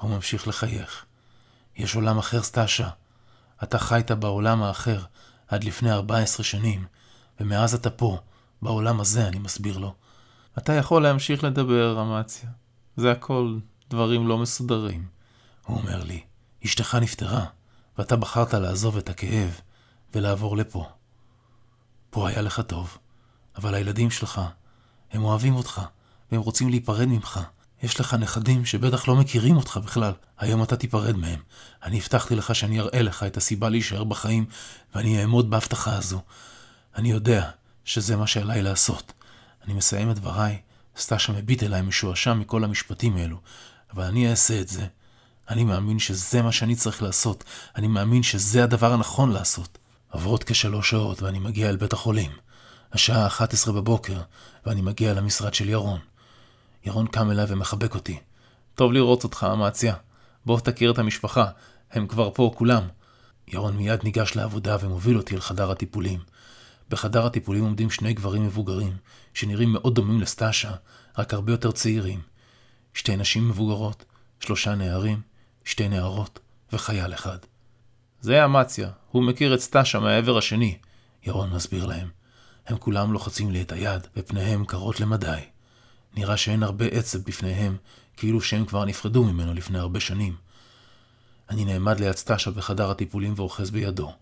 הוא 0.00 0.10
ממשיך 0.10 0.48
לחייך. 0.48 1.04
יש 1.76 1.94
עולם 1.94 2.18
אחר, 2.18 2.42
סטאשה. 2.42 2.88
אתה 3.62 3.78
חיית 3.78 4.10
בעולם 4.10 4.62
האחר 4.62 5.00
עד 5.48 5.64
לפני 5.64 5.92
14 5.92 6.44
שנים, 6.44 6.86
ומאז 7.40 7.74
אתה 7.74 7.90
פה, 7.90 8.18
בעולם 8.62 9.00
הזה, 9.00 9.28
אני 9.28 9.38
מסביר 9.38 9.78
לו. 9.78 9.94
אתה 10.58 10.72
יכול 10.72 11.02
להמשיך 11.02 11.44
לדבר, 11.44 12.02
אמציה. 12.02 12.50
זה 12.96 13.12
הכל 13.12 13.58
דברים 13.90 14.28
לא 14.28 14.38
מסודרים. 14.38 15.06
הוא 15.66 15.78
אומר 15.78 16.04
לי, 16.04 16.20
אשתך 16.64 16.94
נפטרה, 16.94 17.44
ואתה 17.98 18.16
בחרת 18.16 18.54
לעזוב 18.54 18.96
את 18.96 19.08
הכאב 19.08 19.60
ולעבור 20.14 20.56
לפה. 20.56 20.88
פה 22.10 22.28
היה 22.28 22.42
לך 22.42 22.60
טוב, 22.60 22.98
אבל 23.56 23.74
הילדים 23.74 24.10
שלך, 24.10 24.40
הם 25.12 25.24
אוהבים 25.24 25.54
אותך, 25.54 25.80
והם 26.32 26.40
רוצים 26.40 26.68
להיפרד 26.68 27.06
ממך. 27.06 27.40
יש 27.82 28.00
לך 28.00 28.14
נכדים 28.14 28.64
שבטח 28.64 29.08
לא 29.08 29.16
מכירים 29.16 29.56
אותך 29.56 29.80
בכלל. 29.84 30.12
היום 30.38 30.62
אתה 30.62 30.76
תיפרד 30.76 31.16
מהם. 31.16 31.40
אני 31.82 31.98
הבטחתי 31.98 32.34
לך 32.34 32.54
שאני 32.54 32.80
אראה 32.80 33.02
לך 33.02 33.22
את 33.22 33.36
הסיבה 33.36 33.68
להישאר 33.68 34.04
בחיים, 34.04 34.46
ואני 34.94 35.20
אעמוד 35.20 35.50
בהבטחה 35.50 35.96
הזו. 35.96 36.22
אני 36.96 37.10
יודע 37.10 37.50
שזה 37.84 38.16
מה 38.16 38.26
שעליי 38.26 38.62
לעשות. 38.62 39.12
אני 39.64 39.74
מסיים 39.74 40.10
את 40.10 40.18
דבריי, 40.18 40.58
סטאשה 40.96 41.32
מביט 41.32 41.62
אליי 41.62 41.82
משועשע 41.82 42.34
מכל 42.34 42.64
המשפטים 42.64 43.16
האלו, 43.16 43.40
אבל 43.94 44.04
אני 44.04 44.30
אעשה 44.30 44.60
את 44.60 44.68
זה. 44.68 44.86
אני 45.50 45.64
מאמין 45.64 45.98
שזה 45.98 46.42
מה 46.42 46.52
שאני 46.52 46.76
צריך 46.76 47.02
לעשות. 47.02 47.44
אני 47.76 47.88
מאמין 47.88 48.22
שזה 48.22 48.64
הדבר 48.64 48.92
הנכון 48.92 49.32
לעשות. 49.32 49.77
עברות 50.10 50.44
כשלוש 50.44 50.90
שעות 50.90 51.22
ואני 51.22 51.38
מגיע 51.38 51.68
אל 51.68 51.76
בית 51.76 51.92
החולים. 51.92 52.30
השעה 52.92 53.26
11 53.26 53.74
בבוקר, 53.74 54.20
ואני 54.66 54.80
מגיע 54.80 55.14
למשרד 55.14 55.54
של 55.54 55.68
ירון. 55.68 56.00
ירון 56.84 57.06
קם 57.06 57.30
אליי 57.30 57.46
ומחבק 57.48 57.94
אותי. 57.94 58.18
טוב 58.74 58.92
לראות 58.92 59.24
אותך, 59.24 59.46
אמציה. 59.52 59.94
בוא 60.46 60.60
תכיר 60.60 60.92
את 60.92 60.98
המשפחה, 60.98 61.46
הם 61.90 62.06
כבר 62.06 62.30
פה 62.34 62.52
כולם. 62.56 62.82
ירון 63.48 63.76
מיד 63.76 64.04
ניגש 64.04 64.36
לעבודה 64.36 64.76
ומוביל 64.80 65.16
אותי 65.16 65.34
אל 65.34 65.40
חדר 65.40 65.70
הטיפולים. 65.70 66.20
בחדר 66.90 67.26
הטיפולים 67.26 67.64
עומדים 67.64 67.90
שני 67.90 68.12
גברים 68.12 68.46
מבוגרים, 68.46 68.96
שנראים 69.34 69.72
מאוד 69.72 69.94
דומים 69.94 70.20
לסטאשה, 70.20 70.70
רק 71.18 71.34
הרבה 71.34 71.52
יותר 71.52 71.72
צעירים. 71.72 72.20
שתי 72.94 73.16
נשים 73.16 73.48
מבוגרות, 73.48 74.04
שלושה 74.40 74.74
נערים, 74.74 75.20
שתי 75.64 75.88
נערות 75.88 76.38
וחייל 76.72 77.14
אחד. 77.14 77.38
זה 78.20 78.44
אמציה, 78.44 78.90
הוא 79.10 79.22
מכיר 79.22 79.54
את 79.54 79.60
סטאשה 79.60 79.98
מהעבר 79.98 80.38
השני, 80.38 80.78
ירון 81.26 81.50
מסביר 81.50 81.86
להם. 81.86 82.08
הם 82.66 82.76
כולם 82.78 83.12
לוחצים 83.12 83.50
לי 83.50 83.62
את 83.62 83.72
היד, 83.72 84.06
ופניהם 84.16 84.64
קרות 84.64 85.00
למדי. 85.00 85.40
נראה 86.16 86.36
שאין 86.36 86.62
הרבה 86.62 86.86
עצב 86.86 87.18
בפניהם, 87.18 87.76
כאילו 88.16 88.40
שהם 88.40 88.64
כבר 88.64 88.84
נפרדו 88.84 89.24
ממנו 89.24 89.54
לפני 89.54 89.78
הרבה 89.78 90.00
שנים. 90.00 90.36
אני 91.50 91.64
נעמד 91.64 92.00
ליד 92.00 92.16
סטאשה 92.16 92.50
בחדר 92.50 92.90
הטיפולים 92.90 93.34
ואוחז 93.36 93.70
בידו. 93.70 94.12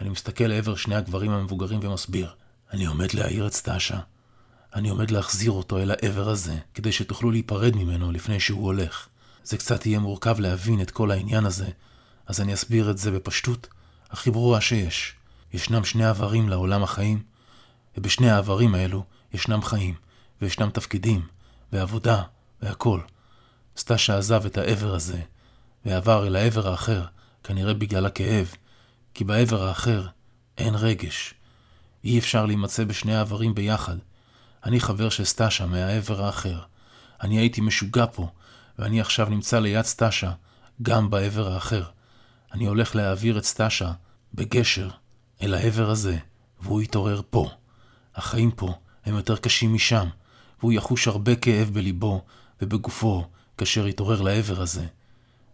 אני 0.00 0.08
מסתכל 0.08 0.44
לעבר 0.44 0.74
שני 0.74 0.94
הגברים 0.94 1.30
המבוגרים 1.30 1.80
ומסביר. 1.82 2.30
אני 2.72 2.86
עומד 2.86 3.14
להעיר 3.14 3.46
את 3.46 3.52
סטאשה. 3.52 3.98
אני 4.74 4.88
עומד 4.88 5.10
להחזיר 5.10 5.50
אותו 5.50 5.78
אל 5.78 5.90
העבר 5.90 6.28
הזה, 6.28 6.56
כדי 6.74 6.92
שתוכלו 6.92 7.30
להיפרד 7.30 7.76
ממנו 7.76 8.12
לפני 8.12 8.40
שהוא 8.40 8.64
הולך. 8.64 9.08
זה 9.44 9.56
קצת 9.56 9.86
יהיה 9.86 9.98
מורכב 9.98 10.40
להבין 10.40 10.80
את 10.80 10.90
כל 10.90 11.10
העניין 11.10 11.46
הזה, 11.46 11.68
אז 12.26 12.40
אני 12.40 12.54
אסביר 12.54 12.90
את 12.90 12.98
זה 12.98 13.10
בפשטות 13.10 13.68
הכי 14.10 14.30
ברורה 14.30 14.60
שיש. 14.60 15.14
ישנם 15.52 15.84
שני 15.84 16.04
עברים 16.04 16.48
לעולם 16.48 16.82
החיים, 16.82 17.22
ובשני 17.96 18.30
העברים 18.30 18.74
האלו 18.74 19.04
ישנם 19.32 19.62
חיים, 19.62 19.94
וישנם 20.42 20.70
תפקידים, 20.70 21.26
ועבודה, 21.72 22.22
והכול. 22.62 23.02
סטאשה 23.76 24.18
עזב 24.18 24.46
את 24.46 24.58
העבר 24.58 24.94
הזה, 24.94 25.20
ועבר 25.84 26.26
אל 26.26 26.36
העבר 26.36 26.68
האחר, 26.68 27.04
כנראה 27.44 27.74
בגלל 27.74 28.06
הכאב, 28.06 28.54
כי 29.14 29.24
בעבר 29.24 29.62
האחר 29.62 30.06
אין 30.58 30.74
רגש. 30.74 31.34
אי 32.04 32.18
אפשר 32.18 32.46
להימצא 32.46 32.84
בשני 32.84 33.16
העברים 33.16 33.54
ביחד. 33.54 33.96
אני 34.64 34.80
חבר 34.80 35.08
של 35.08 35.24
סטאשה 35.24 35.66
מהעבר 35.66 36.24
האחר. 36.24 36.60
אני 37.22 37.38
הייתי 37.38 37.60
משוגע 37.60 38.06
פה, 38.12 38.28
ואני 38.78 39.00
עכשיו 39.00 39.28
נמצא 39.28 39.60
ליד 39.60 39.84
סטאשה, 39.84 40.32
גם 40.82 41.10
בעבר 41.10 41.52
האחר. 41.52 41.84
אני 42.54 42.66
הולך 42.66 42.96
להעביר 42.96 43.38
את 43.38 43.44
סטאשה 43.44 43.92
בגשר 44.34 44.88
אל 45.42 45.54
העבר 45.54 45.90
הזה, 45.90 46.18
והוא 46.60 46.82
יתעורר 46.82 47.20
פה. 47.30 47.50
החיים 48.14 48.50
פה 48.50 48.74
הם 49.04 49.16
יותר 49.16 49.36
קשים 49.36 49.74
משם, 49.74 50.08
והוא 50.60 50.72
יחוש 50.72 51.08
הרבה 51.08 51.36
כאב 51.36 51.70
בליבו 51.72 52.24
ובגופו 52.62 53.24
כאשר 53.58 53.86
יתעורר 53.86 54.22
לעבר 54.22 54.60
הזה. 54.60 54.86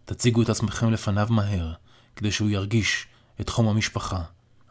תציגו 0.05 0.41
את 0.41 0.49
עצמכם 0.49 0.91
לפניו 0.91 1.27
מהר, 1.29 1.73
כדי 2.15 2.31
שהוא 2.31 2.49
ירגיש 2.49 3.07
את 3.41 3.49
חום 3.49 3.67
המשפחה. 3.67 4.23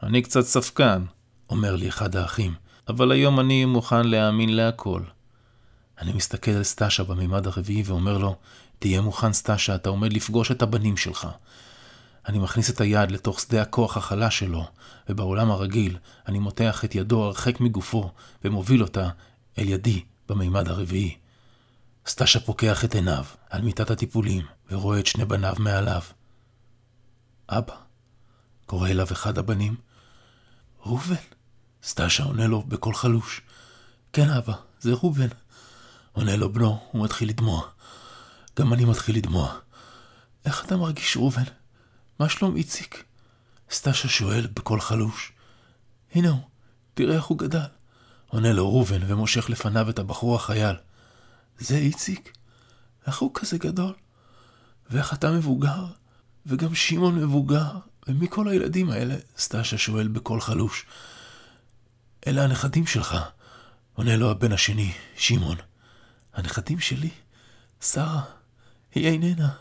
אני 0.02 0.22
קצת 0.22 0.44
ספקן, 0.44 1.04
אומר 1.50 1.76
לי 1.76 1.88
אחד 1.88 2.16
האחים, 2.16 2.54
אבל 2.88 3.12
היום 3.12 3.40
אני 3.40 3.64
מוכן 3.64 4.06
להאמין 4.06 4.56
להכל. 4.56 5.02
אני 5.98 6.12
מסתכל 6.12 6.50
על 6.50 6.64
סטאשה 6.64 7.04
במימד 7.04 7.46
הרביעי 7.46 7.82
ואומר 7.82 8.18
לו, 8.18 8.36
תהיה 8.78 9.00
מוכן 9.00 9.32
סטאשה, 9.32 9.74
אתה 9.74 9.88
עומד 9.88 10.12
לפגוש 10.12 10.50
את 10.50 10.62
הבנים 10.62 10.96
שלך. 10.96 11.28
אני 12.30 12.38
מכניס 12.38 12.70
את 12.70 12.80
היד 12.80 13.10
לתוך 13.10 13.40
שדה 13.40 13.62
הכוח 13.62 13.96
החלש 13.96 14.38
שלו, 14.38 14.68
ובעולם 15.08 15.50
הרגיל 15.50 15.98
אני 16.28 16.38
מותח 16.38 16.84
את 16.84 16.94
ידו 16.94 17.24
הרחק 17.24 17.60
מגופו 17.60 18.10
ומוביל 18.44 18.82
אותה 18.82 19.08
אל 19.58 19.68
ידי 19.68 20.04
במימד 20.28 20.68
הרביעי. 20.68 21.16
סטאשה 22.06 22.40
פוקח 22.40 22.84
את 22.84 22.94
עיניו 22.94 23.24
על 23.50 23.62
מיטת 23.62 23.90
הטיפולים 23.90 24.46
ורואה 24.70 24.98
את 24.98 25.06
שני 25.06 25.24
בניו 25.24 25.54
מעליו. 25.58 26.02
אבא, 27.48 27.74
קורא 28.66 28.88
אליו 28.88 29.06
אחד 29.12 29.38
הבנים. 29.38 29.74
ראובן? 30.86 31.14
סטאשה 31.82 32.24
עונה 32.24 32.46
לו 32.46 32.62
בקול 32.62 32.94
חלוש. 32.94 33.40
כן, 34.12 34.30
אבא, 34.30 34.54
זה 34.80 34.92
ראובן. 34.92 35.28
עונה 36.12 36.36
לו 36.36 36.52
בנו, 36.52 36.78
הוא 36.92 37.04
מתחיל 37.04 37.28
לדמוע. 37.28 37.68
גם 38.58 38.72
אני 38.72 38.84
מתחיל 38.84 39.16
לדמוע. 39.16 39.54
איך 40.44 40.64
אתה 40.64 40.76
מרגיש, 40.76 41.16
ראובן? 41.16 41.59
מה 42.20 42.28
שלום 42.28 42.56
איציק? 42.56 43.04
סטאשה 43.70 44.08
שואל 44.08 44.46
בקול 44.46 44.80
חלוש. 44.80 45.32
הנה 46.14 46.28
הוא, 46.28 46.40
תראה 46.94 47.16
איך 47.16 47.24
הוא 47.24 47.38
גדל. 47.38 47.66
עונה 48.26 48.52
לו 48.52 48.68
ראובן 48.68 49.00
ומושך 49.06 49.50
לפניו 49.50 49.90
את 49.90 49.98
הבחור 49.98 50.36
החייל. 50.36 50.76
זה 51.58 51.76
איציק? 51.76 52.38
איך 53.06 53.18
הוא 53.18 53.30
כזה 53.34 53.58
גדול? 53.58 53.94
ואיך 54.90 55.14
אתה 55.14 55.30
מבוגר? 55.30 55.86
וגם 56.46 56.74
שמעון 56.74 57.14
מבוגר? 57.14 57.78
ומי 58.08 58.26
כל 58.30 58.48
הילדים 58.48 58.90
האלה? 58.90 59.16
סטאשה 59.38 59.78
שואל 59.78 60.08
בקול 60.08 60.40
חלוש. 60.40 60.86
אלה 62.26 62.44
הנכדים 62.44 62.86
שלך. 62.86 63.16
עונה 63.94 64.16
לו 64.16 64.30
הבן 64.30 64.52
השני, 64.52 64.92
שמעון. 65.16 65.56
הנכדים 66.34 66.80
שלי? 66.80 67.10
שרה, 67.80 68.22
היא 68.94 69.06
איננה. 69.06 69.52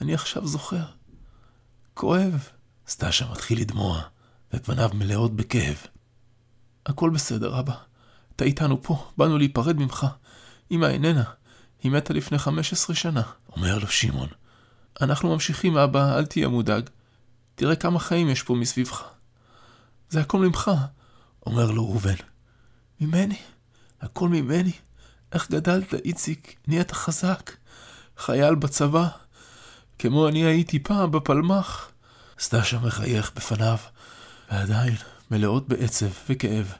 אני 0.00 0.14
עכשיו 0.14 0.46
זוכר. 0.46 0.84
כואב. 1.96 2.48
סטאשה 2.88 3.30
מתחיל 3.30 3.60
לדמוע, 3.60 4.02
ופניו 4.54 4.90
מלאות 4.94 5.36
בכאב. 5.36 5.76
הכל 6.86 7.10
בסדר, 7.10 7.60
אבא. 7.60 7.74
אתה 8.36 8.44
איתנו 8.44 8.82
פה, 8.82 9.10
באנו 9.18 9.38
להיפרד 9.38 9.76
ממך. 9.76 10.06
אמא 10.70 10.86
איננה, 10.86 11.22
היא 11.82 11.92
מתה 11.92 12.12
לפני 12.12 12.38
15 12.38 12.96
שנה. 12.96 13.22
אומר 13.56 13.78
לו 13.78 13.86
שמעון. 13.86 14.28
אנחנו 15.00 15.32
ממשיכים, 15.32 15.76
אבא, 15.76 16.18
אל 16.18 16.26
תהיה 16.26 16.48
מודאג. 16.48 16.90
תראה 17.54 17.76
כמה 17.76 17.98
חיים 17.98 18.28
יש 18.28 18.42
פה 18.42 18.54
מסביבך. 18.54 19.04
זה 20.08 20.20
הכל 20.20 20.38
ממך, 20.38 20.70
אומר 21.46 21.70
לו 21.70 21.84
ראובן. 21.88 22.16
ממני? 23.00 23.38
הכל 24.00 24.28
ממני? 24.28 24.72
איך 25.32 25.50
גדלת, 25.50 25.94
איציק? 25.94 26.56
נהיית 26.66 26.92
חזק. 26.92 27.52
חייל 28.16 28.54
בצבא. 28.54 29.08
כמו 29.98 30.28
אני 30.28 30.44
הייתי 30.44 30.78
פעם 30.78 31.10
בפלמ"ח. 31.10 31.90
סטאשה 32.38 32.78
מחייך 32.78 33.32
בפניו, 33.36 33.76
ועדיין 34.50 34.94
מלאות 35.30 35.68
בעצב 35.68 36.06
וכאב. 36.28 36.72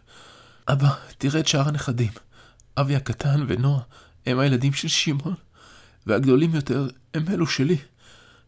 אבא, 0.69 0.95
תראה 1.19 1.41
את 1.41 1.49
שאר 1.49 1.69
הנכדים. 1.69 2.13
אבי 2.77 2.97
הקטן 2.97 3.45
ונועה 3.49 3.83
הם 4.27 4.39
הילדים 4.39 4.73
של 4.73 4.89
שמעון, 4.89 5.35
והגדולים 6.07 6.55
יותר 6.55 6.89
הם 7.15 7.25
אלו 7.29 7.47
שלי. 7.47 7.77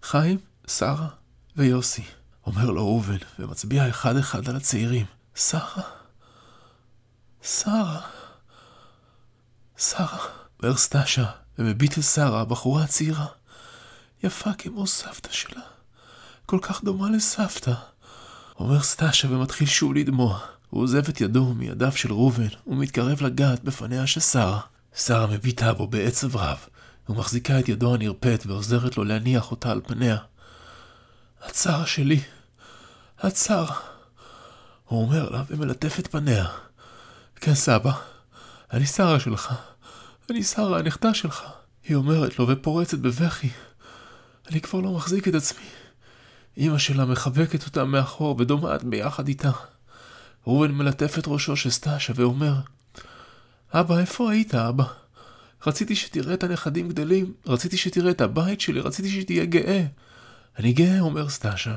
חיים, 0.02 0.38
שרה 0.66 1.08
ויוסי. 1.56 2.02
אומר 2.46 2.70
לו 2.70 2.86
ראובן, 2.86 3.16
ומצביע 3.38 3.88
אחד-אחד 3.88 4.48
על 4.48 4.56
הצעירים. 4.56 5.06
שרה? 5.34 5.82
שרה? 7.42 8.00
שרה. 9.78 10.18
אומר 10.62 10.76
סטאשה, 10.76 11.24
ומביט 11.58 11.98
אל 11.98 12.02
שרה, 12.02 12.40
הבחורה 12.40 12.84
הצעירה. 12.84 13.26
יפה 14.22 14.52
כמו 14.52 14.86
סבתא 14.86 15.32
שלה. 15.32 15.62
כל 16.46 16.58
כך 16.62 16.84
דומה 16.84 17.10
לסבתא. 17.10 17.74
אומר 18.58 18.82
סטאשה 18.82 19.32
ומתחיל 19.32 19.66
שוב 19.66 19.94
לדמוע. 19.94 20.40
הוא 20.70 20.82
עוזב 20.82 21.08
את 21.08 21.20
ידו 21.20 21.54
מידיו 21.54 21.92
של 21.92 22.12
ראובן, 22.12 22.46
ומתקרב 22.66 23.22
לגעת 23.22 23.64
בפניה 23.64 24.06
של 24.06 24.20
שרה. 24.20 24.60
שרה 24.96 25.26
מביטה 25.26 25.72
בו 25.72 25.86
בעצב 25.86 26.36
רב, 26.36 26.58
ומחזיקה 27.08 27.60
את 27.60 27.68
ידו 27.68 27.94
הנרפאת 27.94 28.46
ועוזרת 28.46 28.96
לו 28.96 29.04
להניח 29.04 29.50
אותה 29.50 29.70
על 29.70 29.80
פניה. 29.86 30.16
שרה 31.54 31.86
שלי, 31.86 32.20
שרה. 33.34 33.76
הוא 34.84 35.02
אומר 35.02 35.30
לה 35.30 35.42
ומלטף 35.50 35.98
את 35.98 36.06
פניה. 36.06 36.46
כן, 37.36 37.54
סבא, 37.54 37.92
אני 38.72 38.86
שרה 38.86 39.20
שלך. 39.20 39.54
אני 40.30 40.42
שרה, 40.42 40.78
הנכדה 40.78 41.14
שלך. 41.14 41.42
היא 41.84 41.96
אומרת 41.96 42.38
לו 42.38 42.48
ופורצת 42.48 42.98
בבכי. 42.98 43.48
אני 44.50 44.60
כבר 44.60 44.80
לא 44.80 44.92
מחזיק 44.92 45.28
את 45.28 45.34
עצמי. 45.34 45.64
אמא 46.58 46.78
שלה 46.78 47.04
מחבקת 47.04 47.66
אותה 47.66 47.84
מאחור 47.84 48.36
ודומעת 48.38 48.84
ביחד 48.84 49.28
איתה. 49.28 49.50
ראובן 50.46 50.72
מלטף 50.72 51.18
את 51.18 51.24
ראשו 51.26 51.56
של 51.56 51.70
סטאשה 51.70 52.12
ואומר, 52.16 52.54
אבא, 53.72 53.98
איפה 53.98 54.30
היית, 54.30 54.54
אבא? 54.54 54.84
רציתי 55.66 55.96
שתראה 55.96 56.34
את 56.34 56.44
הנכדים 56.44 56.88
גדלים, 56.88 57.32
רציתי 57.46 57.76
שתראה 57.76 58.10
את 58.10 58.20
הבית 58.20 58.60
שלי, 58.60 58.80
רציתי 58.80 59.20
שתהיה 59.20 59.44
גאה. 59.44 59.84
אני 60.58 60.72
גאה, 60.72 61.00
אומר 61.00 61.28
סטאשה. 61.28 61.74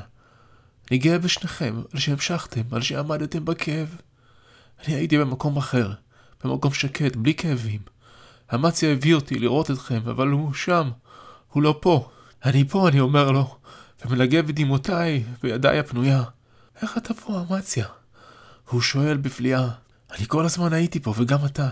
אני 0.90 0.98
גאה 0.98 1.18
בשניכם, 1.18 1.82
על 1.92 2.00
שהמשכתם, 2.00 2.62
על 2.70 2.82
שעמדתם 2.82 3.44
בכאב. 3.44 3.96
אני 4.86 4.94
הייתי 4.94 5.18
במקום 5.18 5.56
אחר, 5.56 5.92
במקום 6.44 6.72
שקט, 6.72 7.16
בלי 7.16 7.34
כאבים. 7.34 7.80
אמציה 8.54 8.92
הביא 8.92 9.14
אותי 9.14 9.38
לראות 9.38 9.70
אתכם, 9.70 10.00
אבל 10.04 10.28
הוא 10.28 10.54
שם, 10.54 10.90
הוא 11.48 11.62
לא 11.62 11.78
פה. 11.80 12.10
אני 12.44 12.68
פה, 12.68 12.88
אני 12.88 13.00
אומר 13.00 13.30
לו, 13.30 13.56
ומלגב 14.04 14.48
את 14.48 14.54
דמעותיי 14.54 15.24
בידיי 15.42 15.78
הפנויה. 15.78 16.22
איך 16.82 16.98
אתה 16.98 17.14
פה, 17.14 17.44
אמציה? 17.50 17.86
הוא 18.68 18.80
שואל 18.80 19.16
בפליאה. 19.16 19.68
אני 20.10 20.24
כל 20.28 20.44
הזמן 20.44 20.72
הייתי 20.72 21.00
פה, 21.00 21.14
וגם 21.16 21.44
אתה. 21.44 21.68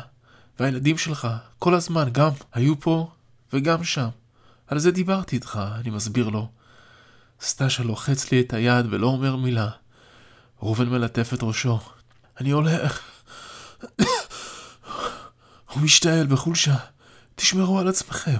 והילדים 0.61 0.99
שלך, 0.99 1.29
כל 1.59 1.75
הזמן, 1.75 2.09
גם 2.13 2.31
היו 2.53 2.81
פה 2.81 3.11
וגם 3.53 3.85
שם. 3.85 4.09
על 4.67 4.79
זה 4.79 4.91
דיברתי 4.91 5.37
איתך, 5.37 5.61
אני 5.81 5.91
מסביר 5.91 6.29
לו. 6.29 6.49
סטאשה 7.41 7.83
לוחץ 7.83 8.33
לי 8.33 8.41
את 8.41 8.53
היד 8.53 8.87
ולא 8.91 9.07
אומר 9.07 9.37
מילה. 9.37 9.71
ראובן 10.63 10.89
מלטף 10.89 11.35
את 11.35 11.39
ראשו. 11.43 11.79
אני 12.41 12.51
הולך. 12.51 13.01
הוא 15.73 15.83
משתעל 15.83 16.27
בחולשה. 16.27 16.77
תשמרו 17.35 17.79
על 17.79 17.89
עצמכם. 17.89 18.39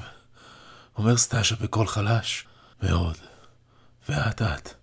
אומר 1.01 1.17
סטאשה 1.17 1.57
בקול 1.57 1.87
חלש 1.87 2.47
מאוד, 2.83 3.17
ואט 4.09 4.43
אט 4.43 4.75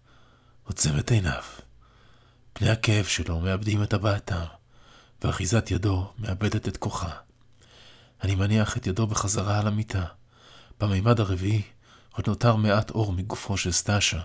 עוצם 0.64 1.00
את 1.00 1.12
עיניו. 1.12 1.44
פני 2.54 2.70
הכאב 2.70 3.06
שלו 3.06 3.40
מאבדים 3.40 3.84
את 3.84 3.94
הבעתם, 3.94 4.44
ואחיזת 5.24 5.72
ידו 5.72 6.14
מאבדת 6.18 6.68
את 6.68 6.78
כוחה. 6.78 7.10
אני 8.24 8.36
מניח 8.36 8.78
את 8.78 8.88
ידו 8.88 9.08
בחזרה 9.08 9.60
על 9.60 9.68
המיטה. 9.68 10.06
במימד 10.80 11.20
הרביעי 11.20 11.62
עוד 12.12 12.28
נותר 12.28 12.56
מעט 12.56 12.92
אור 12.92 13.14
מגופו 13.14 13.58
של 13.58 13.72
סטאשה. 13.72 14.22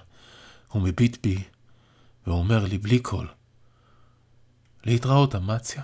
הוא 0.68 0.82
מביט 0.82 1.26
בי 1.26 1.42
ואומר 2.26 2.64
לי 2.64 2.78
בלי 2.78 2.98
קול, 2.98 3.28
להתראות, 4.84 5.34
אמציה. 5.34 5.82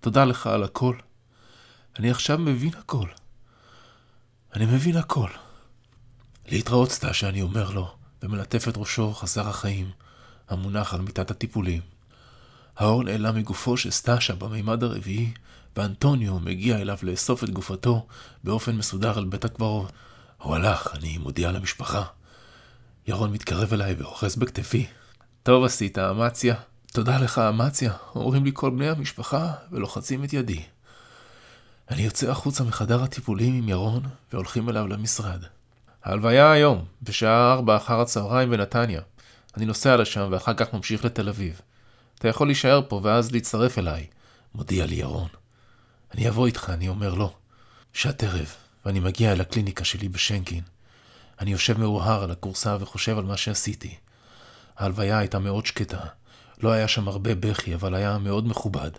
תודה 0.00 0.24
לך 0.24 0.46
על 0.46 0.62
הכל. 0.62 0.96
אני 1.98 2.10
עכשיו 2.10 2.38
מבין 2.38 2.74
הכל. 2.78 3.08
אני 4.54 4.66
מבין 4.66 4.96
הכל. 4.96 5.30
להתראות 6.48 6.90
סטאשה, 6.90 7.28
אני 7.28 7.42
אומר 7.42 7.70
לו, 7.70 7.94
ומלטף 8.22 8.68
את 8.68 8.74
ראשו 8.76 9.12
חסר 9.12 9.48
החיים, 9.48 9.90
המונח 10.48 10.94
על 10.94 11.00
מיטת 11.00 11.30
הטיפולים. 11.30 11.80
האור 12.76 13.02
נעלם 13.04 13.36
מגופו 13.36 13.76
של 13.76 13.90
סטאשה 13.90 14.34
במימד 14.34 14.82
הרביעי, 14.82 15.32
ואנטוניו 15.76 16.38
מגיע 16.38 16.78
אליו 16.78 16.98
לאסוף 17.02 17.44
את 17.44 17.50
גופתו 17.50 18.06
באופן 18.44 18.76
מסודר 18.76 19.18
על 19.18 19.24
בית 19.24 19.44
הקברות. 19.44 19.92
הוא 20.42 20.54
הלך, 20.54 20.88
אני 20.94 21.18
מודיע 21.18 21.52
למשפחה. 21.52 22.04
ירון 23.06 23.32
מתקרב 23.32 23.72
אליי 23.72 23.94
ואוחז 23.94 24.36
בכתפי. 24.36 24.86
טוב 25.42 25.64
עשית, 25.64 25.98
אמציה. 25.98 26.54
תודה 26.92 27.18
לך, 27.18 27.38
אמציה. 27.38 27.92
אומרים 28.14 28.44
לי 28.44 28.50
כל 28.54 28.70
בני 28.70 28.88
המשפחה 28.88 29.52
ולוחצים 29.72 30.24
את 30.24 30.32
ידי. 30.32 30.62
אני 31.90 32.02
יוצא 32.02 32.30
החוצה 32.30 32.64
מחדר 32.64 33.02
הטיפולים 33.02 33.54
עם 33.54 33.68
ירון 33.68 34.02
והולכים 34.32 34.68
אליו 34.68 34.86
למשרד. 34.86 35.44
ההלוויה 36.04 36.52
היום, 36.52 36.84
בשעה 37.02 37.52
ארבע 37.52 37.76
אחר 37.76 38.00
הצהריים 38.00 38.50
בנתניה. 38.50 39.00
אני 39.56 39.64
נוסע 39.64 39.96
לשם 39.96 40.28
ואחר 40.30 40.54
כך 40.54 40.74
ממשיך 40.74 41.04
לתל 41.04 41.28
אביב. 41.28 41.60
אתה 42.18 42.28
יכול 42.28 42.46
להישאר 42.46 42.80
פה 42.88 43.00
ואז 43.02 43.32
להצטרף 43.32 43.78
אליי, 43.78 44.06
מודיע 44.54 44.86
לי 44.86 44.94
ירון. 44.94 45.28
אני 46.14 46.28
אבוא 46.28 46.46
איתך, 46.46 46.70
אני 46.74 46.88
אומר 46.88 47.14
לא. 47.14 47.32
שעת 47.92 48.22
ערב, 48.22 48.54
ואני 48.86 49.00
מגיע 49.00 49.32
אל 49.32 49.40
הקליניקה 49.40 49.84
שלי 49.84 50.08
בשנקין. 50.08 50.62
אני 51.40 51.52
יושב 51.52 51.78
מאוהר 51.78 52.22
על 52.22 52.30
הכורסה 52.30 52.76
וחושב 52.80 53.18
על 53.18 53.24
מה 53.24 53.36
שעשיתי. 53.36 53.94
ההלוויה 54.76 55.18
הייתה 55.18 55.38
מאוד 55.38 55.66
שקטה. 55.66 56.00
לא 56.62 56.72
היה 56.72 56.88
שם 56.88 57.08
הרבה 57.08 57.34
בכי, 57.34 57.74
אבל 57.74 57.94
היה 57.94 58.18
מאוד 58.18 58.48
מכובד. 58.48 58.90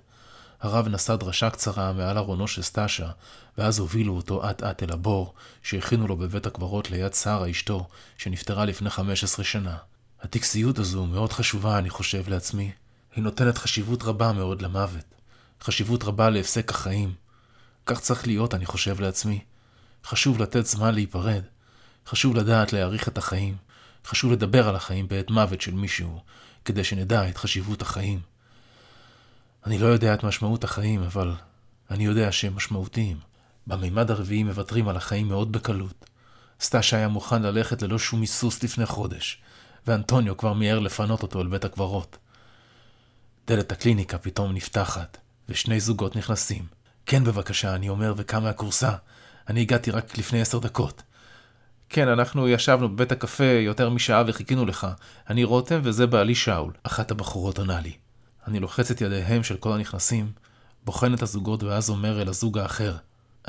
הרב 0.65 0.87
נשא 0.87 1.15
דרשה 1.15 1.49
קצרה 1.49 1.93
מעל 1.93 2.17
ארונו 2.17 2.47
של 2.47 2.61
סטאשה, 2.61 3.09
ואז 3.57 3.79
הובילו 3.79 4.15
אותו 4.15 4.49
אט 4.49 4.63
אט 4.63 4.83
אל 4.83 4.91
הבור, 4.91 5.33
שהכינו 5.63 6.07
לו 6.07 6.17
בבית 6.17 6.45
הקברות 6.45 6.91
ליד 6.91 7.13
שרה 7.13 7.49
אשתו, 7.49 7.87
שנפטרה 8.17 8.65
לפני 8.65 8.89
15 8.89 9.45
שנה. 9.45 9.77
הטקסיות 10.21 10.79
הזו 10.79 11.05
מאוד 11.05 11.33
חשובה, 11.33 11.77
אני 11.77 11.89
חושב 11.89 12.29
לעצמי. 12.29 12.71
היא 13.15 13.23
נותנת 13.23 13.57
חשיבות 13.57 14.03
רבה 14.03 14.31
מאוד 14.31 14.61
למוות. 14.61 15.05
חשיבות 15.61 16.03
רבה 16.03 16.29
להפסק 16.29 16.71
החיים. 16.71 17.13
כך 17.85 17.99
צריך 17.99 18.27
להיות, 18.27 18.53
אני 18.53 18.65
חושב 18.65 19.01
לעצמי. 19.01 19.39
חשוב 20.05 20.41
לתת 20.41 20.65
זמן 20.65 20.93
להיפרד. 20.93 21.43
חשוב 22.07 22.35
לדעת 22.35 22.73
להעריך 22.73 23.07
את 23.07 23.17
החיים. 23.17 23.57
חשוב 24.05 24.31
לדבר 24.31 24.69
על 24.69 24.75
החיים 24.75 25.07
בעת 25.07 25.29
מוות 25.29 25.61
של 25.61 25.73
מישהו, 25.73 26.21
כדי 26.65 26.83
שנדע 26.83 27.29
את 27.29 27.37
חשיבות 27.37 27.81
החיים. 27.81 28.34
אני 29.65 29.77
לא 29.77 29.87
יודע 29.87 30.13
את 30.13 30.23
משמעות 30.23 30.63
החיים, 30.63 31.03
אבל 31.03 31.33
אני 31.91 32.05
יודע 32.05 32.31
שהם 32.31 32.55
משמעותיים. 32.55 33.17
במימד 33.67 34.11
הרביעי 34.11 34.43
מוותרים 34.43 34.87
על 34.87 34.97
החיים 34.97 35.27
מאוד 35.27 35.51
בקלות. 35.51 36.09
סטאשה 36.61 36.97
היה 36.97 37.07
מוכן 37.07 37.41
ללכת 37.41 37.81
ללא 37.81 37.99
שום 37.99 38.21
היסוס 38.21 38.63
לפני 38.63 38.85
חודש, 38.85 39.41
ואנטוניו 39.87 40.37
כבר 40.37 40.53
מיהר 40.53 40.79
לפנות 40.79 41.23
אותו 41.23 41.41
אל 41.41 41.47
בית 41.47 41.65
הקברות. 41.65 42.17
דלת 43.47 43.71
הקליניקה 43.71 44.17
פתאום 44.17 44.53
נפתחת, 44.53 45.17
ושני 45.49 45.79
זוגות 45.79 46.15
נכנסים. 46.15 46.65
כן, 47.05 47.23
בבקשה, 47.23 47.75
אני 47.75 47.89
אומר, 47.89 48.13
וקם 48.17 48.43
מהכורסה. 48.43 48.91
אני 49.49 49.61
הגעתי 49.61 49.91
רק 49.91 50.17
לפני 50.17 50.41
עשר 50.41 50.59
דקות. 50.59 51.03
כן, 51.89 52.07
אנחנו 52.07 52.49
ישבנו 52.49 52.89
בבית 52.89 53.11
הקפה 53.11 53.43
יותר 53.43 53.89
משעה 53.89 54.23
וחיכינו 54.27 54.65
לך. 54.65 54.87
אני 55.29 55.43
רותם 55.43 55.79
וזה 55.83 56.07
בעלי 56.07 56.35
שאול. 56.35 56.73
אחת 56.83 57.11
הבחורות 57.11 57.57
עונה 57.57 57.81
לי. 57.81 57.93
אני 58.47 58.59
לוחץ 58.59 58.91
את 58.91 59.01
ידיהם 59.01 59.43
של 59.43 59.57
כל 59.57 59.73
הנכנסים, 59.73 60.31
בוחן 60.85 61.13
את 61.13 61.21
הזוגות 61.21 61.63
ואז 61.63 61.89
אומר 61.89 62.21
אל 62.21 62.29
הזוג 62.29 62.57
האחר, 62.57 62.95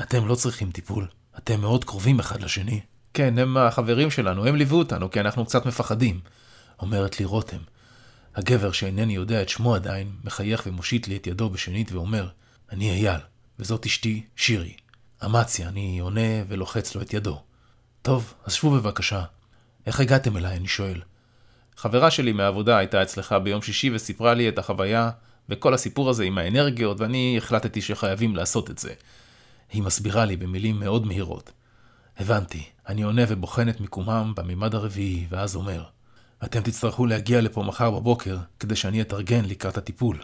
אתם 0.01 0.27
לא 0.27 0.35
צריכים 0.35 0.71
טיפול, 0.71 1.07
אתם 1.37 1.61
מאוד 1.61 1.83
קרובים 1.83 2.19
אחד 2.19 2.41
לשני. 2.41 2.81
כן, 3.13 3.39
הם 3.39 3.57
החברים 3.57 4.11
שלנו, 4.11 4.45
הם 4.45 4.55
ליוו 4.55 4.77
אותנו 4.77 5.11
כי 5.11 5.19
אנחנו 5.19 5.45
קצת 5.45 5.65
מפחדים. 5.65 6.19
אומרת 6.79 7.19
לי 7.19 7.25
רותם. 7.25 7.57
הגבר 8.35 8.71
שאינני 8.71 9.15
יודע 9.15 9.41
את 9.41 9.49
שמו 9.49 9.75
עדיין, 9.75 10.11
מחייך 10.23 10.63
ומושיט 10.67 11.07
לי 11.07 11.17
את 11.17 11.27
ידו 11.27 11.49
בשנית 11.49 11.91
ואומר, 11.91 12.29
אני 12.71 12.91
אייל, 12.91 13.21
וזאת 13.59 13.85
אשתי, 13.85 14.25
שירי. 14.35 14.73
אמציה, 15.25 15.67
אני 15.67 15.99
עונה 15.99 16.43
ולוחץ 16.47 16.95
לו 16.95 17.01
את 17.01 17.13
ידו. 17.13 17.41
טוב, 18.01 18.33
אז 18.45 18.53
שבו 18.53 18.71
בבקשה. 18.71 19.23
איך 19.85 19.99
הגעתם 19.99 20.37
אליי? 20.37 20.57
אני 20.57 20.67
שואל. 20.67 21.01
חברה 21.77 22.11
שלי 22.11 22.31
מהעבודה 22.31 22.77
הייתה 22.77 23.03
אצלך 23.03 23.35
ביום 23.43 23.61
שישי 23.61 23.89
וסיפרה 23.93 24.33
לי 24.33 24.49
את 24.49 24.59
החוויה 24.59 25.09
וכל 25.49 25.73
הסיפור 25.73 26.09
הזה 26.09 26.23
עם 26.23 26.37
האנרגיות, 26.37 26.99
ואני 27.01 27.35
החלטתי 27.37 27.81
שחייבים 27.81 28.35
לעשות 28.35 28.69
את 28.69 28.77
זה. 28.77 28.93
היא 29.71 29.83
מסבירה 29.83 30.25
לי 30.25 30.37
במילים 30.37 30.79
מאוד 30.79 31.05
מהירות. 31.05 31.51
הבנתי, 32.17 32.63
אני 32.87 33.03
עונה 33.03 33.21
ובוחן 33.27 33.69
את 33.69 33.81
מיקומם 33.81 34.33
במימד 34.35 34.75
הרביעי, 34.75 35.25
ואז 35.29 35.55
אומר, 35.55 35.83
אתם 36.43 36.61
תצטרכו 36.61 37.05
להגיע 37.05 37.41
לפה 37.41 37.63
מחר 37.63 37.91
בבוקר, 37.91 38.37
כדי 38.59 38.75
שאני 38.75 39.01
אתארגן 39.01 39.45
לקראת 39.45 39.77
הטיפול. 39.77 40.17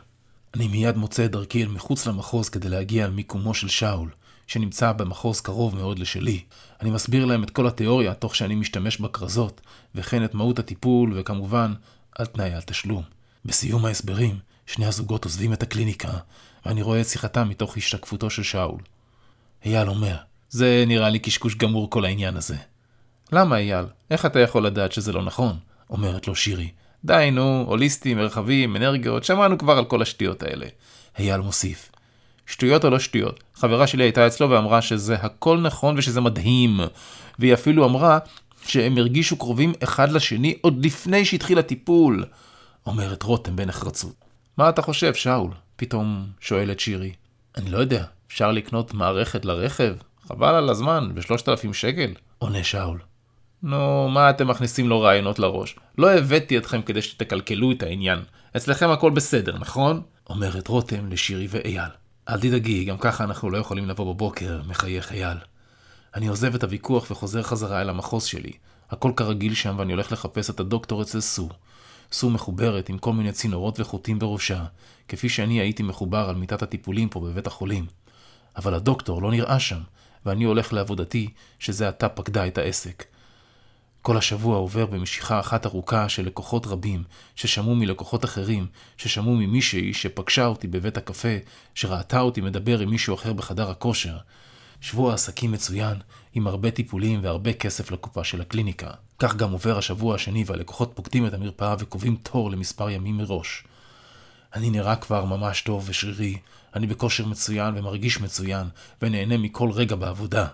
אני 0.54 0.68
מיד 0.68 0.98
מוצא 0.98 1.26
את 1.26 1.32
דרכי 1.32 1.64
אל 1.64 1.68
מחוץ 1.68 2.08
למחוז 2.08 2.50
כדי 2.50 2.70
להגיע 2.70 3.06
על 3.06 3.12
מיקומו 3.12 3.54
של 3.54 3.68
שאול, 3.68 4.10
שנמצא 4.48 4.92
במחוז 4.92 5.42
קרוב 5.42 5.76
מאוד 5.76 6.00
לשלי. 6.00 6.42
אני 6.82 6.92
מסביר 6.92 7.26
להם 7.26 7.44
את 7.44 7.50
כל 7.50 7.68
התיאוריה 7.68 8.14
תוך 8.14 8.36
שאני 8.36 8.56
משתמש 8.56 8.98
בכרזות, 8.98 9.62
וכן 9.96 10.26
את 10.26 10.34
מהות 10.34 10.60
הטיפול, 10.60 11.14
וכמובן, 11.16 11.74
על 12.18 12.26
תנאי 12.26 12.54
על 12.54 12.62
תשלום. 12.62 13.04
בסיום 13.46 13.86
ההסברים, 13.86 14.40
שני 14.66 14.86
הזוגות 14.86 15.26
עוזבים 15.26 15.54
את 15.54 15.64
הקליניקה, 15.64 16.12
ואני 16.66 16.82
רואה 16.82 17.02
את 17.02 17.08
שיחתם 17.08 17.50
מתוך 17.50 17.78
השתקפותו 17.78 18.30
של 18.30 18.44
שאול. 18.44 18.80
אייל 19.66 19.90
אומר, 19.90 20.16
זה 20.50 20.84
נראה 20.88 21.10
לי 21.10 21.20
קשקוש 21.20 21.56
גמור 21.56 21.90
כל 21.90 22.06
העניין 22.06 22.38
הזה. 22.38 22.56
למה 23.32 23.58
אייל? 23.58 23.86
איך 24.12 24.26
אתה 24.26 24.40
יכול 24.40 24.66
לדעת 24.66 24.92
שזה 24.92 25.14
לא 25.14 25.24
נכון? 25.24 25.58
אומרת 25.90 26.28
לו 26.28 26.36
שירי. 26.36 26.72
די 27.06 27.30
נו, 27.32 27.66
הוליסטים, 27.68 28.18
מרחבים, 28.18 28.76
אנרגיות, 28.76 29.24
שמענו 29.24 29.58
כבר 29.58 29.78
על 29.78 29.86
כל 29.86 30.02
השטויות 30.02 30.44
האלה. 30.44 30.66
אייל 31.20 31.42
מוסיף. 31.42 31.92
שטויות 32.46 32.86
או 32.86 32.90
לא 32.90 33.00
שטויות. 33.00 33.44
חברה 33.56 33.88
שלי 33.88 34.04
הייתה 34.04 34.28
אצלו 34.28 34.50
ואמרה 34.50 34.82
שזה 34.82 35.16
הכל 35.16 35.58
נכון 35.58 35.98
ושזה 35.98 36.22
מדהים. 36.22 36.80
והיא 37.40 37.54
אפילו 37.54 37.86
אמרה 37.86 38.20
שהם 38.66 38.98
הרגישו 38.98 39.38
קרובים 39.38 39.74
אחד 39.84 40.12
לשני 40.12 40.58
עוד 40.62 40.86
לפני 40.86 41.26
שהתחיל 41.26 41.60
הטיפול. 41.60 42.26
אומרת 42.86 43.24
רותם 43.24 43.56
בנחרצות. 43.56 44.16
מה 44.58 44.70
אתה 44.70 44.82
חושב, 44.82 45.14
שאול? 45.14 45.52
פתאום 45.76 46.26
שואלת 46.40 46.80
שירי. 46.80 47.14
אני 47.58 47.72
לא 47.72 47.78
יודע, 47.78 48.06
אפשר 48.28 48.52
לקנות 48.52 48.94
מערכת 48.94 49.46
לרכב? 49.46 49.96
חבל 50.28 50.56
על 50.56 50.70
הזמן, 50.70 51.10
בשלושת 51.14 51.50
אלפים 51.50 51.74
שקל? 51.74 52.14
עונה 52.40 52.64
שאול. 52.64 53.00
נו, 53.64 54.10
מה 54.10 54.30
אתם 54.30 54.48
מכניסים 54.48 54.90
לו 54.90 55.02
רעיונות 55.02 55.40
לראש? 55.40 55.76
לא 55.98 56.12
הבאתי 56.12 56.58
אתכם 56.58 56.82
כדי 56.82 57.02
שתקלקלו 57.02 57.72
את 57.72 57.84
העניין. 57.84 58.20
אצלכם 58.58 58.90
הכל 58.90 59.12
בסדר, 59.12 59.58
נכון? 59.58 60.02
אומרת 60.30 60.68
רותם 60.68 61.12
לשירי 61.12 61.48
ואייל. 61.50 62.03
אל 62.30 62.40
תדאגי, 62.40 62.86
גם 62.86 62.98
ככה 62.98 63.24
אנחנו 63.24 63.50
לא 63.50 63.58
יכולים 63.58 63.86
לבוא 63.86 64.14
בבוקר, 64.14 64.62
מחייך 64.68 65.12
אייל. 65.12 65.38
אני 66.16 66.28
עוזב 66.28 66.56
את 66.56 66.64
הוויכוח 66.64 67.12
וחוזר 67.12 67.44
חזרה 67.44 67.82
אל 67.82 67.90
המחוז 67.90 68.24
שלי. 68.24 68.52
הכל 68.90 69.12
כרגיל 69.16 69.54
שם 69.54 69.76
ואני 69.78 69.94
הולך 69.94 70.12
לחפש 70.12 70.50
את 70.50 70.60
הדוקטור 70.60 71.02
אצל 71.02 71.22
סו. 71.22 71.50
סו 72.12 72.30
מחוברת 72.30 72.90
עם 72.90 72.98
כל 72.98 73.14
מיני 73.14 73.32
צינורות 73.32 73.80
וחוטים 73.80 74.20
בראשה, 74.20 74.66
כפי 75.08 75.30
שאני 75.30 75.60
הייתי 75.60 75.84
מחובר 75.84 76.30
על 76.30 76.36
מיטת 76.36 76.62
הטיפולים 76.62 77.10
פה 77.10 77.20
בבית 77.20 77.48
החולים. 77.48 77.86
אבל 78.56 78.74
הדוקטור 78.74 79.22
לא 79.22 79.32
נראה 79.32 79.60
שם, 79.60 79.80
ואני 80.26 80.44
הולך 80.44 80.74
לעבודתי, 80.74 81.30
שזה 81.60 81.88
עתה 81.88 82.10
פקדה 82.10 82.48
את 82.48 82.58
העסק. 82.58 83.06
כל 84.04 84.18
השבוע 84.18 84.58
עובר 84.58 84.86
במשיכה 84.86 85.40
אחת 85.40 85.66
ארוכה 85.66 86.10
של 86.10 86.26
לקוחות 86.26 86.68
רבים, 86.68 87.04
ששמעו 87.36 87.76
מלקוחות 87.76 88.26
אחרים, 88.26 88.68
ששמעו 88.98 89.36
ממישהי 89.36 89.94
שפגשה 89.94 90.46
אותי 90.46 90.68
בבית 90.68 90.98
הקפה, 90.98 91.38
שראתה 91.76 92.20
אותי 92.20 92.42
מדבר 92.42 92.80
עם 92.80 92.90
מישהו 92.90 93.16
אחר 93.16 93.34
בחדר 93.34 93.70
הכושר. 93.70 94.18
שבוע 94.82 95.14
עסקים 95.14 95.52
מצוין, 95.52 95.98
עם 96.34 96.48
הרבה 96.48 96.72
טיפולים 96.72 97.20
והרבה 97.24 97.54
כסף 97.54 97.92
לקופה 97.92 98.24
של 98.24 98.42
הקליניקה. 98.42 98.92
כך 99.20 99.36
גם 99.36 99.52
עובר 99.52 99.78
השבוע 99.78 100.16
השני 100.16 100.44
והלקוחות 100.48 100.92
פוקדים 100.96 101.28
את 101.28 101.34
המרפאה 101.34 101.76
וקובעים 101.80 102.16
תור 102.16 102.52
למספר 102.52 102.90
ימים 102.90 103.18
מראש. 103.18 103.64
אני 104.54 104.70
נראה 104.70 104.96
כבר 104.96 105.26
ממש 105.26 105.62
טוב 105.62 105.86
ושרירי, 105.88 106.38
אני 106.76 106.88
בכושר 106.88 107.26
מצוין 107.26 107.74
ומרגיש 107.78 108.22
מצוין, 108.22 108.68
ונהנה 109.02 109.38
מכל 109.38 109.72
רגע 109.72 109.96
בעבודה. 109.96 110.48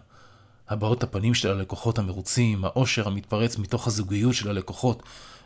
הבעות 0.70 1.04
הפנים 1.04 1.34
של 1.34 1.50
הלקוחות 1.50 2.00
המרוצים, 2.00 2.66
העושר 2.66 3.08
המתפרץ 3.08 3.58
מתוך 3.58 3.88
הזוגיות 3.88 4.34
של 4.34 4.50
הלקוחות, 4.50 5.04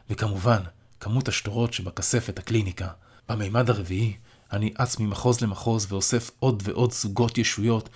וכמובן, 0.09 0.59
כמות 0.99 1.27
השטורות 1.27 1.73
שבכספת 1.73 2.39
הקליניקה. 2.39 2.87
במימד 3.29 3.69
הרביעי, 3.69 4.13
אני 4.51 4.73
אץ 4.77 4.99
ממחוז 4.99 5.41
למחוז 5.41 5.87
ואוסף 5.89 6.31
עוד 6.39 6.63
ועוד 6.65 6.91
זוגות 6.91 7.37
ישויות, 7.37 7.89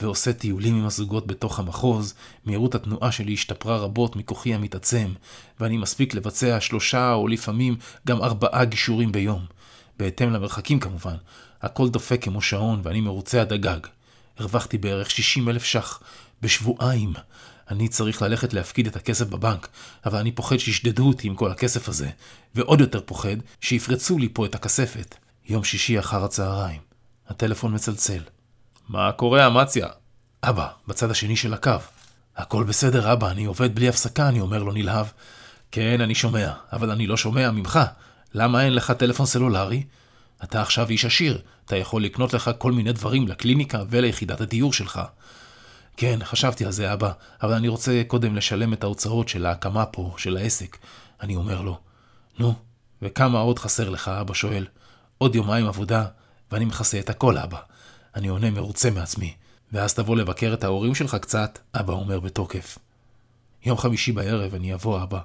ועושה 0.00 0.32
טיולים 0.32 0.74
עם 0.74 0.86
הזוגות 0.86 1.26
בתוך 1.26 1.58
המחוז, 1.58 2.14
מהירות 2.44 2.74
התנועה 2.74 3.12
שלי 3.12 3.32
השתפרה 3.32 3.76
רבות 3.76 4.16
מכוחי 4.16 4.54
המתעצם, 4.54 5.12
ואני 5.60 5.76
מספיק 5.76 6.14
לבצע 6.14 6.60
שלושה 6.60 7.12
או 7.12 7.28
לפעמים 7.28 7.76
גם 8.06 8.22
ארבעה 8.22 8.64
גישורים 8.64 9.12
ביום. 9.12 9.44
בהתאם 9.98 10.30
למרחקים 10.32 10.80
כמובן, 10.80 11.16
הכל 11.62 11.88
דופק 11.88 12.24
כמו 12.24 12.42
שעון 12.42 12.80
ואני 12.82 13.00
מרוצה 13.00 13.40
עד 13.40 13.52
הגג. 13.52 13.80
הרווחתי 14.38 14.78
בערך 14.78 15.10
60 15.10 15.48
אלף 15.48 15.64
ש"ח 15.64 16.00
בשבועיים. 16.42 17.12
אני 17.70 17.88
צריך 17.88 18.22
ללכת 18.22 18.52
להפקיד 18.52 18.86
את 18.86 18.96
הכסף 18.96 19.26
בבנק, 19.26 19.68
אבל 20.06 20.18
אני 20.18 20.32
פוחד 20.32 20.56
שישדדו 20.56 21.08
אותי 21.08 21.26
עם 21.26 21.34
כל 21.34 21.50
הכסף 21.50 21.88
הזה, 21.88 22.08
ועוד 22.54 22.80
יותר 22.80 23.00
פוחד 23.00 23.36
שיפרצו 23.60 24.18
לי 24.18 24.28
פה 24.32 24.46
את 24.46 24.54
הכספת. 24.54 25.14
יום 25.48 25.64
שישי 25.64 25.98
אחר 25.98 26.24
הצהריים. 26.24 26.80
הטלפון 27.28 27.74
מצלצל. 27.74 28.22
מה 28.88 29.12
קורה, 29.12 29.46
אמציה? 29.46 29.86
אבא, 30.42 30.68
בצד 30.86 31.10
השני 31.10 31.36
של 31.36 31.54
הקו. 31.54 31.70
הכל 32.36 32.64
בסדר, 32.64 33.12
אבא, 33.12 33.30
אני 33.30 33.44
עובד 33.44 33.74
בלי 33.74 33.88
הפסקה, 33.88 34.28
אני 34.28 34.40
אומר 34.40 34.62
לו 34.62 34.72
נלהב. 34.72 35.06
כן, 35.70 36.00
אני 36.00 36.14
שומע, 36.14 36.52
אבל 36.72 36.90
אני 36.90 37.06
לא 37.06 37.16
שומע 37.16 37.50
ממך. 37.50 37.78
למה 38.34 38.64
אין 38.64 38.74
לך 38.74 38.90
טלפון 38.90 39.26
סלולרי? 39.26 39.82
אתה 40.44 40.62
עכשיו 40.62 40.88
איש 40.88 41.04
עשיר, 41.04 41.42
אתה 41.64 41.76
יכול 41.76 42.04
לקנות 42.04 42.34
לך 42.34 42.50
כל 42.58 42.72
מיני 42.72 42.92
דברים 42.92 43.28
לקליניקה 43.28 43.82
וליחידת 43.90 44.40
הדיור 44.40 44.72
שלך. 44.72 45.00
כן, 46.00 46.18
חשבתי 46.24 46.64
על 46.64 46.72
זה, 46.72 46.92
אבא, 46.92 47.12
אבל 47.42 47.52
אני 47.52 47.68
רוצה 47.68 48.02
קודם 48.06 48.36
לשלם 48.36 48.72
את 48.72 48.84
ההוצאות 48.84 49.28
של 49.28 49.46
ההקמה 49.46 49.86
פה, 49.86 50.14
של 50.16 50.36
העסק. 50.36 50.76
אני 51.20 51.36
אומר 51.36 51.60
לו, 51.60 51.78
נו, 52.38 52.54
וכמה 53.02 53.38
עוד 53.38 53.58
חסר 53.58 53.88
לך, 53.88 54.08
אבא 54.08 54.34
שואל. 54.34 54.66
עוד 55.18 55.34
יומיים 55.34 55.66
עבודה, 55.66 56.06
ואני 56.52 56.64
מכסה 56.64 56.98
את 56.98 57.10
הכל, 57.10 57.38
אבא. 57.38 57.58
אני 58.14 58.28
עונה 58.28 58.50
מרוצה 58.50 58.90
מעצמי. 58.90 59.34
ואז 59.72 59.94
תבוא 59.94 60.16
לבקר 60.16 60.54
את 60.54 60.64
ההורים 60.64 60.94
שלך 60.94 61.14
קצת, 61.14 61.58
אבא 61.74 61.92
אומר 61.92 62.20
בתוקף. 62.20 62.78
יום 63.64 63.78
חמישי 63.78 64.12
בערב 64.12 64.54
אני 64.54 64.74
אבוא, 64.74 65.02
אבא. 65.02 65.20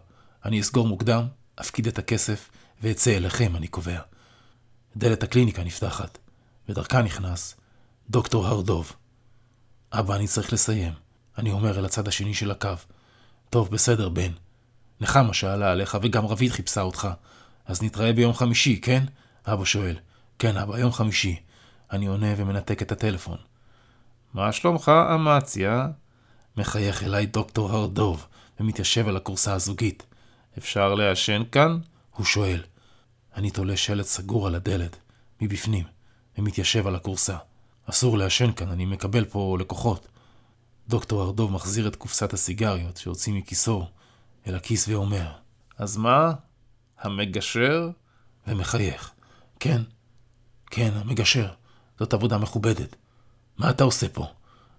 אני 0.46 0.62
אסגור 0.62 0.88
מוקדם, 0.88 1.26
אפקיד 1.62 1.88
את 1.88 2.00
הכסף, 2.00 2.50
ואצא 2.82 3.18
אליכם, 3.18 3.56
אני 3.56 3.68
קובע. 3.68 4.00
דלת 4.98 5.24
הקליניקה 5.24 5.64
נפתחת, 5.64 6.18
ודרכה 6.70 7.02
נכנס 7.02 7.56
דוקטור 8.10 8.48
הרדוב. 8.48 8.94
אבא, 9.94 10.16
אני 10.16 10.28
צריך 10.28 10.54
לסיים. 10.54 10.94
אני 11.38 11.52
אומר 11.52 11.80
אל 11.80 11.86
הצד 11.86 12.08
השני 12.08 12.34
של 12.34 12.52
הקו. 12.52 12.70
טוב, 13.50 13.70
בסדר, 13.70 14.10
בן. 14.10 14.32
נחמה 15.02 15.34
שאלה 15.34 15.72
עליך, 15.72 15.98
וגם 16.02 16.26
רבית 16.26 16.52
חיפשה 16.52 16.82
אותך. 16.82 17.08
אז 17.66 17.84
נתראה 17.84 18.14
ביום 18.14 18.34
חמישי, 18.34 18.80
כן? 18.82 19.04
אבא 19.46 19.66
שואל. 19.66 19.96
כן, 20.40 20.58
אבא, 20.58 20.80
יום 20.80 20.92
חמישי. 20.92 21.40
אני 21.92 22.06
עונה 22.06 22.28
ומנתק 22.38 22.82
את 22.82 22.92
הטלפון. 22.92 23.38
מה 24.34 24.52
שלומך, 24.52 24.92
אמציה? 25.16 25.88
מחייך 26.58 27.04
אליי 27.04 27.26
דוקטור 27.26 27.72
הרדוב, 27.72 28.28
ומתיישב 28.60 29.08
על 29.08 29.18
הכורסה 29.18 29.54
הזוגית. 29.54 30.06
אפשר 30.58 30.94
לעשן 30.94 31.44
כאן? 31.52 31.80
הוא 32.16 32.26
שואל. 32.26 32.64
אני 33.36 33.52
תולה 33.52 33.78
שלט 33.78 34.06
סגור 34.06 34.48
על 34.48 34.56
הדלת, 34.56 34.98
מבפנים, 35.42 35.86
ומתיישב 36.38 36.88
על 36.88 36.96
הכורסה. 36.96 37.38
אסור 37.90 38.18
לעשן 38.18 38.52
כאן, 38.52 38.70
אני 38.70 38.86
מקבל 38.86 39.26
פה 39.26 39.58
לקוחות. 39.60 40.08
דוקטור 40.88 41.24
ארדוב 41.24 41.52
מחזיר 41.52 41.88
את 41.88 41.96
קופסת 41.96 42.34
הסיגריות 42.34 42.98
שהוציא 42.98 43.34
מכיסו 43.34 43.88
אל 44.48 44.56
הכיס 44.56 44.88
ואומר, 44.88 45.32
אז 45.78 45.98
מה? 45.98 46.32
המגשר? 47.00 47.90
ומחייך. 48.48 49.12
כן, 49.60 49.82
כן, 50.72 50.92
המגשר. 50.96 51.48
זאת 52.00 52.14
עבודה 52.14 52.38
מכובדת. 52.38 52.96
מה 53.58 53.70
אתה 53.70 53.84
עושה 53.84 54.10
פה? 54.10 54.28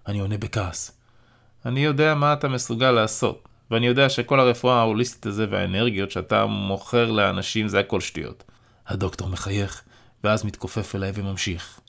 אני 0.07 0.19
עונה 0.19 0.37
בכעס. 0.37 0.91
אני 1.65 1.79
יודע 1.79 2.15
מה 2.15 2.33
אתה 2.33 2.47
מסוגל 2.47 2.91
לעשות, 2.91 3.47
ואני 3.71 3.87
יודע 3.87 4.09
שכל 4.09 4.39
הרפואה 4.39 4.75
ההוליסטית 4.75 5.25
הזה 5.25 5.45
והאנרגיות 5.51 6.11
שאתה 6.11 6.45
מוכר 6.45 7.11
לאנשים 7.11 7.67
זה 7.67 7.79
הכל 7.79 8.01
שטויות. 8.01 8.43
הדוקטור 8.87 9.29
מחייך, 9.29 9.81
ואז 10.23 10.45
מתכופף 10.45 10.95
אליי 10.95 11.11
וממשיך. 11.15 11.79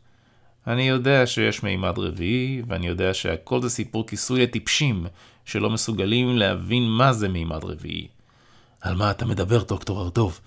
אני 0.66 0.88
יודע 0.88 1.26
שיש 1.26 1.62
מימד 1.62 1.98
רביעי, 1.98 2.62
ואני 2.68 2.86
יודע 2.86 3.14
שהכל 3.14 3.62
זה 3.62 3.70
סיפור 3.70 4.06
כיסוי 4.06 4.42
לטיפשים 4.42 5.06
שלא 5.44 5.70
מסוגלים 5.70 6.38
להבין 6.38 6.88
מה 6.88 7.12
זה 7.12 7.28
מימד 7.28 7.64
רביעי. 7.64 8.08
על 8.80 8.94
מה 8.94 9.10
אתה 9.10 9.26
מדבר, 9.26 9.62
דוקטור 9.62 10.02
ארדוב? 10.02 10.40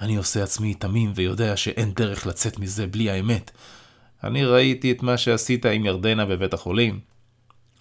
אני 0.00 0.16
עושה 0.16 0.42
עצמי 0.42 0.74
תמים 0.74 1.12
ויודע 1.14 1.56
שאין 1.56 1.92
דרך 1.94 2.26
לצאת 2.26 2.58
מזה 2.58 2.86
בלי 2.86 3.10
האמת. 3.10 3.50
אני 4.24 4.44
ראיתי 4.44 4.92
את 4.92 5.02
מה 5.02 5.16
שעשית 5.16 5.66
עם 5.66 5.84
ירדנה 5.84 6.26
בבית 6.26 6.54
החולים, 6.54 7.00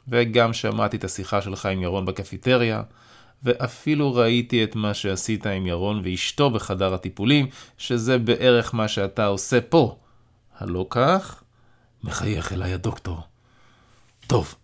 וגם 0.07 0.53
שמעתי 0.53 0.97
את 0.97 1.03
השיחה 1.03 1.41
שלך 1.41 1.65
עם 1.65 1.81
ירון 1.81 2.05
בקפיטריה, 2.05 2.83
ואפילו 3.43 4.15
ראיתי 4.15 4.63
את 4.63 4.75
מה 4.75 4.93
שעשית 4.93 5.45
עם 5.45 5.67
ירון 5.67 6.01
ואשתו 6.03 6.49
בחדר 6.49 6.93
הטיפולים, 6.93 7.47
שזה 7.77 8.17
בערך 8.17 8.75
מה 8.75 8.87
שאתה 8.87 9.25
עושה 9.25 9.61
פה. 9.61 9.97
הלא 10.57 10.85
כך? 10.89 11.43
מחייך 12.05 12.53
אליי 12.53 12.73
הדוקטור. 12.73 13.21
טוב, 14.27 14.55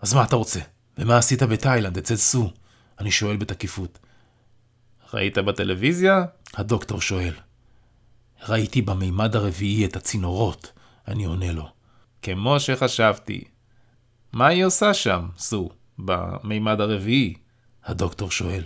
אז 0.00 0.14
מה 0.14 0.24
אתה 0.24 0.36
רוצה? 0.36 0.60
ומה 0.98 1.18
עשית 1.18 1.42
בתאילנד 1.42 1.98
אצל 1.98 2.16
סו? 2.16 2.52
אני 2.98 3.10
שואל 3.10 3.36
בתקיפות. 3.36 3.98
ראית 5.14 5.38
בטלוויזיה? 5.38 6.24
הדוקטור 6.54 7.00
שואל. 7.00 7.34
ראיתי 8.48 8.82
במימד 8.82 9.36
הרביעי 9.36 9.84
את 9.84 9.96
הצינורות, 9.96 10.72
אני 11.08 11.24
עונה 11.24 11.52
לו. 11.52 11.68
כמו 12.22 12.60
שחשבתי. 12.60 13.44
מה 14.32 14.46
היא 14.46 14.64
עושה 14.64 14.94
שם, 14.94 15.28
סו, 15.38 15.70
במימד 15.98 16.80
הרביעי? 16.80 17.34
הדוקטור 17.84 18.30
שואל. 18.30 18.64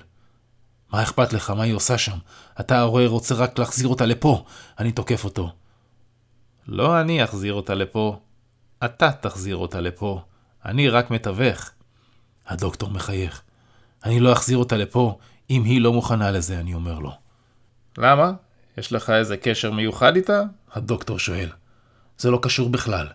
מה 0.92 1.02
אכפת 1.02 1.32
לך? 1.32 1.50
מה 1.50 1.62
היא 1.62 1.74
עושה 1.74 1.98
שם? 1.98 2.18
אתה 2.60 2.78
הרי 2.78 3.06
רוצה 3.06 3.34
רק 3.34 3.58
להחזיר 3.58 3.88
אותה 3.88 4.06
לפה. 4.06 4.44
אני 4.78 4.92
תוקף 4.92 5.24
אותו. 5.24 5.52
לא 6.66 7.00
אני 7.00 7.24
אחזיר 7.24 7.54
אותה 7.54 7.74
לפה. 7.74 8.20
אתה 8.84 9.12
תחזיר 9.12 9.56
אותה 9.56 9.80
לפה. 9.80 10.22
אני 10.64 10.88
רק 10.88 11.10
מתווך. 11.10 11.70
הדוקטור 12.46 12.90
מחייך. 12.90 13.42
אני 14.04 14.20
לא 14.20 14.32
אחזיר 14.32 14.58
אותה 14.58 14.76
לפה 14.76 15.18
אם 15.50 15.64
היא 15.64 15.80
לא 15.80 15.92
מוכנה 15.92 16.30
לזה, 16.30 16.60
אני 16.60 16.74
אומר 16.74 16.98
לו. 16.98 17.12
למה? 17.98 18.32
יש 18.78 18.92
לך 18.92 19.10
איזה 19.10 19.36
קשר 19.36 19.70
מיוחד 19.70 20.16
איתה? 20.16 20.42
הדוקטור 20.72 21.18
שואל. 21.18 21.48
זה 22.18 22.30
לא 22.30 22.38
קשור 22.42 22.68
בכלל. 22.68 23.06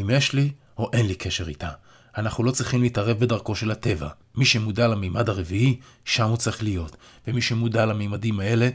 אם 0.00 0.10
יש 0.12 0.32
לי 0.32 0.50
או 0.78 0.90
אין 0.92 1.06
לי 1.06 1.14
קשר 1.14 1.48
איתה. 1.48 1.70
אנחנו 2.16 2.44
לא 2.44 2.50
צריכים 2.50 2.82
להתערב 2.82 3.18
בדרכו 3.18 3.56
של 3.56 3.70
הטבע. 3.70 4.08
מי 4.34 4.44
שמודע 4.44 4.88
למימד 4.88 5.28
הרביעי, 5.28 5.80
שם 6.04 6.28
הוא 6.28 6.36
צריך 6.36 6.62
להיות. 6.62 6.96
ומי 7.26 7.42
שמודע 7.42 7.86
למימדים 7.86 8.40
האלה, 8.40 8.68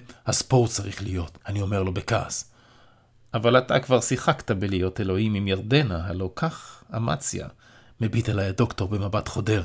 הוא 0.58 0.68
צריך 0.68 1.04
להיות. 1.04 1.38
אני 1.48 1.62
אומר 1.62 1.84
לו 1.84 1.94
בכעס. 1.94 2.51
אבל 3.34 3.58
אתה 3.58 3.80
כבר 3.80 4.02
שיחקת 4.02 4.52
בלהיות 4.52 5.02
אלוהים 5.02 5.34
עם 5.34 5.48
ירדנה, 5.48 6.08
הלא 6.08 6.32
כך 6.36 6.84
אמציה. 6.98 7.48
מביט 8.02 8.30
אליי 8.30 8.48
הדוקטור 8.48 8.88
במבט 8.88 9.28
חודר. 9.28 9.64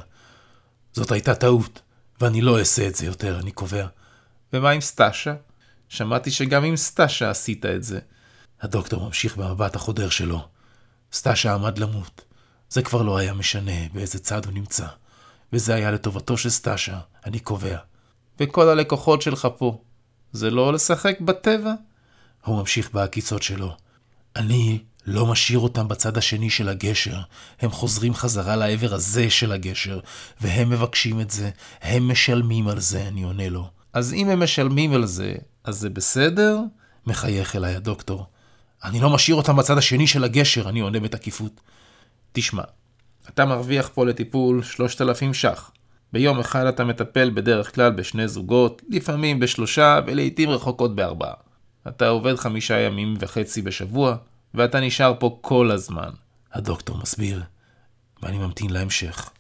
זאת 0.92 1.12
הייתה 1.12 1.35
טעות, 1.35 1.83
ואני 2.20 2.40
לא 2.40 2.59
אעשה 2.59 2.88
את 2.88 2.94
זה 2.94 3.07
יותר, 3.07 3.38
אני 3.40 3.50
קובע. 3.50 3.87
ומה 4.52 4.70
עם 4.70 4.81
סטאשה? 4.81 5.35
שמעתי 5.88 6.31
שגם 6.31 6.64
עם 6.64 6.76
סטאשה 6.76 7.31
עשית 7.31 7.66
את 7.66 7.83
זה. 7.83 7.98
הדוקטור 8.61 9.05
ממשיך 9.05 9.37
במבט 9.37 9.76
החודר 9.76 10.09
שלו. 10.09 10.48
סטאשה 11.12 11.55
עמד 11.55 11.79
למות. 11.79 12.24
זה 12.68 12.83
כבר 12.83 13.02
לא 13.02 13.16
היה 13.18 13.35
משנה 13.35 13.88
באיזה 13.92 14.18
צד 14.18 14.44
הוא 14.44 14.55
נמצא. 14.55 14.87
וזה 15.52 15.74
היה 15.74 15.90
לטובתו 15.90 16.37
של 16.37 16.50
סטאשה, 16.50 16.98
אני 17.26 17.38
קובע. 17.38 17.79
וכל 18.40 18.68
הלקוחות 18.68 19.22
שלך 19.22 19.48
פה, 19.57 19.83
זה 20.33 20.50
לא 20.50 20.72
לשחק 20.72 21.20
בטבע? 21.20 21.72
הוא 22.46 22.59
ממשיך 22.59 22.90
בעקיצות 22.92 23.42
שלו. 23.42 23.76
אני 24.37 24.78
לא 25.06 25.26
משאיר 25.26 25.59
אותם 25.59 25.88
בצד 25.88 26.18
השני 26.18 26.50
של 26.50 26.68
הגשר. 26.68 27.18
הם 27.61 27.70
חוזרים 27.70 28.14
חזרה 28.14 28.56
לעבר 28.56 28.94
הזה 28.94 29.30
של 29.30 29.52
הגשר, 29.52 30.00
והם 30.40 30.70
מבקשים 30.70 31.20
את 31.20 31.30
זה, 31.30 31.50
הם 31.82 32.09
משלמים 32.09 32.68
על 32.68 32.80
זה, 32.80 33.09
אני 33.09 33.22
עונה 33.22 33.48
לו. 33.48 33.68
אז 33.92 34.12
אם 34.12 34.28
הם 34.28 34.42
משלמים 34.42 34.92
על 34.92 35.06
זה, 35.06 35.35
אז 35.64 35.78
זה 35.78 35.90
בסדר? 35.90 36.61
מחייך 37.06 37.56
אליי 37.56 37.76
הדוקטור. 37.76 38.26
אני 38.85 39.00
לא 39.00 39.11
משאיר 39.11 39.37
אותם 39.37 39.56
בצד 39.56 39.78
השני 39.78 40.06
של 40.06 40.24
הגשר, 40.24 40.68
אני 40.68 40.80
עונה 40.80 41.00
בתקיפות. 41.00 41.61
תשמע, 42.32 42.62
אתה 43.28 43.44
מרוויח 43.44 43.90
פה 43.94 44.06
לטיפול 44.06 44.62
3,000 44.62 45.35
ש"ח. 45.35 45.70
ביום 46.12 46.38
אחד 46.38 46.66
אתה 46.66 46.85
מטפל 46.85 47.30
בדרך 47.30 47.74
כלל 47.74 47.90
בשני 47.90 48.28
זוגות, 48.28 48.82
לפעמים 48.88 49.40
בשלושה 49.40 50.00
ולעיתים 50.06 50.50
רחוקות 50.50 50.96
בארבעה. 50.96 51.45
אתה 51.88 52.09
עובד 52.09 52.37
חמישה 52.37 52.81
ימים 52.81 53.14
וחצי 53.20 53.62
בשבוע, 53.62 54.16
ואתה 54.55 54.81
נשאר 54.81 55.14
פה 55.18 55.38
כל 55.40 55.70
הזמן. 55.70 56.11
הדוקטור 56.53 56.99
מסביר, 56.99 57.42
ואני 58.22 58.38
ממתין 58.38 58.70
להמשך. 58.70 59.31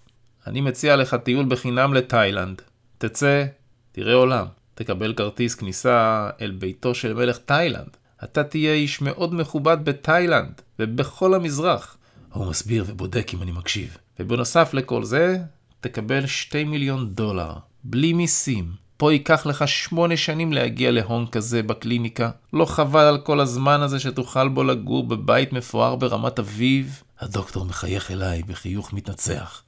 אני 0.46 0.60
מציע 0.60 0.96
לך 0.96 1.14
טיול 1.14 1.46
בחינם 1.48 1.94
לתאילנד. 1.94 2.62
תצא, 2.98 3.44
תראה 3.92 4.14
עולם. 4.14 4.46
תקבל 4.74 5.14
כרטיס 5.14 5.54
כניסה 5.54 6.30
אל 6.40 6.50
ביתו 6.50 6.94
של 6.94 7.14
מלך 7.14 7.38
תאילנד. 7.38 7.96
אתה 8.24 8.44
תהיה 8.44 8.72
איש 8.72 9.00
מאוד 9.00 9.34
מכובד 9.34 9.84
בתאילנד 9.84 10.60
ובכל 10.78 11.34
המזרח. 11.34 11.96
הוא 12.32 12.46
מסביר 12.46 12.84
ובודק 12.86 13.30
אם 13.34 13.42
אני 13.42 13.52
מקשיב. 13.52 13.96
ובנוסף 14.20 14.74
לכל 14.74 15.04
זה, 15.04 15.38
תקבל 15.80 16.26
שתי 16.26 16.64
מיליון 16.64 17.14
דולר, 17.14 17.52
בלי 17.84 18.12
מיסים. 18.12 18.85
פה 18.96 19.12
ייקח 19.12 19.46
לך 19.46 19.68
שמונה 19.68 20.16
שנים 20.16 20.52
להגיע 20.52 20.90
להון 20.90 21.26
כזה 21.26 21.62
בקליניקה. 21.62 22.30
לא 22.52 22.64
חבל 22.64 23.04
על 23.04 23.18
כל 23.18 23.40
הזמן 23.40 23.82
הזה 23.82 24.00
שתוכל 24.00 24.48
בו 24.48 24.64
לגור 24.64 25.06
בבית 25.06 25.52
מפואר 25.52 25.96
ברמת 25.96 26.38
אביב? 26.38 27.02
הדוקטור 27.20 27.64
מחייך 27.64 28.10
אליי 28.10 28.42
בחיוך 28.42 28.92
מתנצח. 28.92 29.62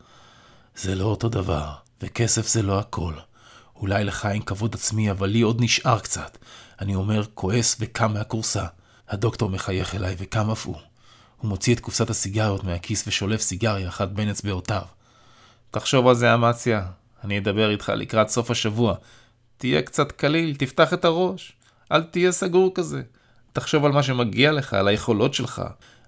זה 0.76 0.94
לא 0.94 1.04
אותו 1.04 1.28
דבר, 1.28 1.72
וכסף 2.02 2.48
זה 2.48 2.62
לא 2.62 2.78
הכל. 2.78 3.14
אולי 3.76 4.04
לך 4.04 4.26
אין 4.26 4.42
כבוד 4.42 4.74
עצמי, 4.74 5.10
אבל 5.10 5.28
לי 5.28 5.40
עוד 5.40 5.60
נשאר 5.60 5.98
קצת. 5.98 6.38
אני 6.80 6.94
אומר, 6.94 7.22
כועס 7.34 7.76
וקם 7.80 8.12
מהכורסה. 8.12 8.64
הדוקטור 9.08 9.50
מחייך 9.50 9.94
אליי 9.94 10.16
וקם 10.18 10.50
אף 10.50 10.66
הוא. 10.66 10.76
הוא 11.36 11.48
מוציא 11.48 11.74
את 11.74 11.80
קופסת 11.80 12.10
הסיגריות 12.10 12.64
מהכיס 12.64 13.04
ושולף 13.06 13.40
סיגריה 13.40 13.88
אחת 13.88 14.08
בין 14.08 14.30
אצבעותיו. 14.30 14.82
תחשוב 15.70 16.08
על 16.08 16.14
זה, 16.14 16.34
אמציה. 16.34 16.86
אני 17.24 17.38
אדבר 17.38 17.70
איתך 17.70 17.92
לקראת 17.96 18.28
סוף 18.28 18.50
השבוע. 18.50 18.94
תהיה 19.56 19.82
קצת 19.82 20.12
קליל, 20.12 20.56
תפתח 20.56 20.92
את 20.92 21.04
הראש. 21.04 21.52
אל 21.92 22.02
תהיה 22.02 22.32
סגור 22.32 22.72
כזה. 22.74 23.02
תחשוב 23.52 23.84
על 23.84 23.92
מה 23.92 24.02
שמגיע 24.02 24.52
לך, 24.52 24.74
על 24.74 24.88
היכולות 24.88 25.34
שלך. 25.34 25.62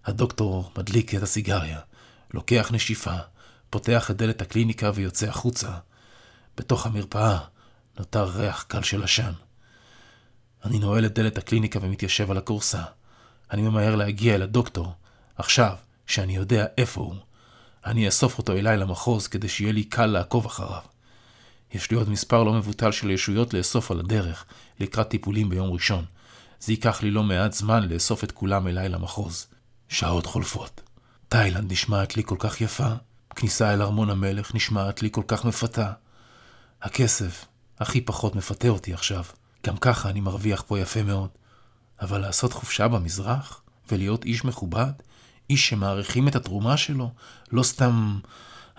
הדוקטור 0.04 0.70
מדליק 0.78 1.14
את 1.14 1.22
הסיגריה, 1.22 1.78
לוקח 2.34 2.70
נשיפה, 2.72 3.14
פותח 3.70 4.10
את 4.10 4.16
דלת 4.16 4.42
הקליניקה 4.42 4.90
ויוצא 4.94 5.28
החוצה. 5.28 5.70
בתוך 6.56 6.86
המרפאה 6.86 7.38
נותר 7.98 8.24
ריח 8.24 8.62
קל 8.68 8.82
של 8.82 9.02
עשן. 9.02 9.32
אני 10.64 10.78
נועל 10.78 11.06
את 11.06 11.14
דלת 11.14 11.38
הקליניקה 11.38 11.78
ומתיישב 11.82 12.30
על 12.30 12.36
הכורסה. 12.36 12.82
אני 13.50 13.62
ממהר 13.62 13.96
להגיע 13.96 14.34
אל 14.34 14.42
הדוקטור, 14.42 14.92
עכשיו, 15.36 15.76
שאני 16.06 16.36
יודע 16.36 16.66
איפה 16.78 17.00
הוא. 17.00 17.14
אני 17.86 18.06
אאסוף 18.06 18.38
אותו 18.38 18.52
אליי 18.52 18.76
למחוז 18.76 19.26
כדי 19.26 19.48
שיהיה 19.48 19.72
לי 19.72 19.84
קל 19.84 20.06
לעקוב 20.06 20.46
אחריו. 20.46 20.82
יש 21.74 21.90
לי 21.90 21.96
עוד 21.96 22.10
מספר 22.10 22.44
לא 22.44 22.52
מבוטל 22.52 22.92
של 22.92 23.10
ישויות 23.10 23.54
לאסוף 23.54 23.90
על 23.90 24.00
הדרך, 24.00 24.44
לקראת 24.80 25.08
טיפולים 25.08 25.48
ביום 25.48 25.70
ראשון. 25.70 26.04
זה 26.60 26.72
ייקח 26.72 27.02
לי 27.02 27.10
לא 27.10 27.22
מעט 27.22 27.52
זמן 27.52 27.88
לאסוף 27.88 28.24
את 28.24 28.32
כולם 28.32 28.66
אליי 28.66 28.88
למחוז. 28.88 29.46
שעות 29.88 30.26
חולפות. 30.26 30.80
תאילנד 31.28 31.72
נשמעת 31.72 32.16
לי 32.16 32.22
כל 32.26 32.36
כך 32.38 32.60
יפה, 32.60 32.88
כניסה 33.36 33.74
אל 33.74 33.82
ארמון 33.82 34.10
המלך 34.10 34.54
נשמעת 34.54 35.02
לי 35.02 35.08
כל 35.12 35.22
כך 35.26 35.44
מפתה. 35.44 35.92
הכסף 36.82 37.44
הכי 37.78 38.00
פחות 38.00 38.36
מפתה 38.36 38.68
אותי 38.68 38.94
עכשיו. 38.94 39.24
גם 39.66 39.76
ככה 39.76 40.10
אני 40.10 40.20
מרוויח 40.20 40.64
פה 40.66 40.78
יפה 40.78 41.02
מאוד. 41.02 41.28
אבל 42.00 42.18
לעשות 42.20 42.52
חופשה 42.52 42.88
במזרח, 42.88 43.62
ולהיות 43.92 44.24
איש 44.24 44.44
מכובד, 44.44 44.92
איש 45.50 45.68
שמעריכים 45.68 46.28
את 46.28 46.36
התרומה 46.36 46.76
שלו, 46.76 47.10
לא 47.52 47.62
סתם 47.62 48.18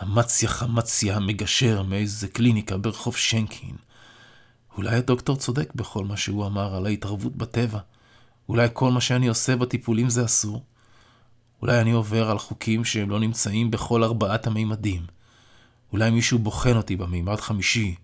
אמציה 0.04 0.50
חמציה 0.50 1.16
המגשר 1.16 1.82
מאיזה 1.84 2.28
קליניקה 2.28 2.78
ברחוב 2.78 3.18
שנקין. 3.18 3.76
אולי 4.78 4.96
הדוקטור 4.96 5.36
צודק 5.36 5.74
בכל 5.76 6.06
מה 6.06 6.18
שהוא 6.18 6.46
אמר 6.46 6.76
על 6.76 6.86
ההתערבות 6.86 7.36
בטבע. 7.36 7.80
אולי 8.50 8.68
כל 8.74 8.92
מה 8.92 9.02
שאני 9.02 9.28
עושה 9.28 9.56
בטיפולים 9.56 10.10
זה 10.10 10.26
אסור. 10.26 10.64
אולי 11.62 11.82
אני 11.82 11.92
עובר 11.92 12.32
על 12.32 12.40
חוקים 12.40 12.86
שהם 12.86 13.10
לא 13.10 13.20
נמצאים 13.20 13.72
בכל 13.72 14.04
ארבעת 14.04 14.48
המימדים. 14.48 15.06
אולי 15.92 16.10
מישהו 16.10 16.40
בוחן 16.40 16.78
אותי 16.78 16.96
במימד 16.96 17.40
חמישי, 17.40 17.96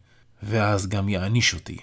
ואז 0.44 0.88
גם 0.88 1.10
יעניש 1.10 1.54
אותי. 1.54 1.78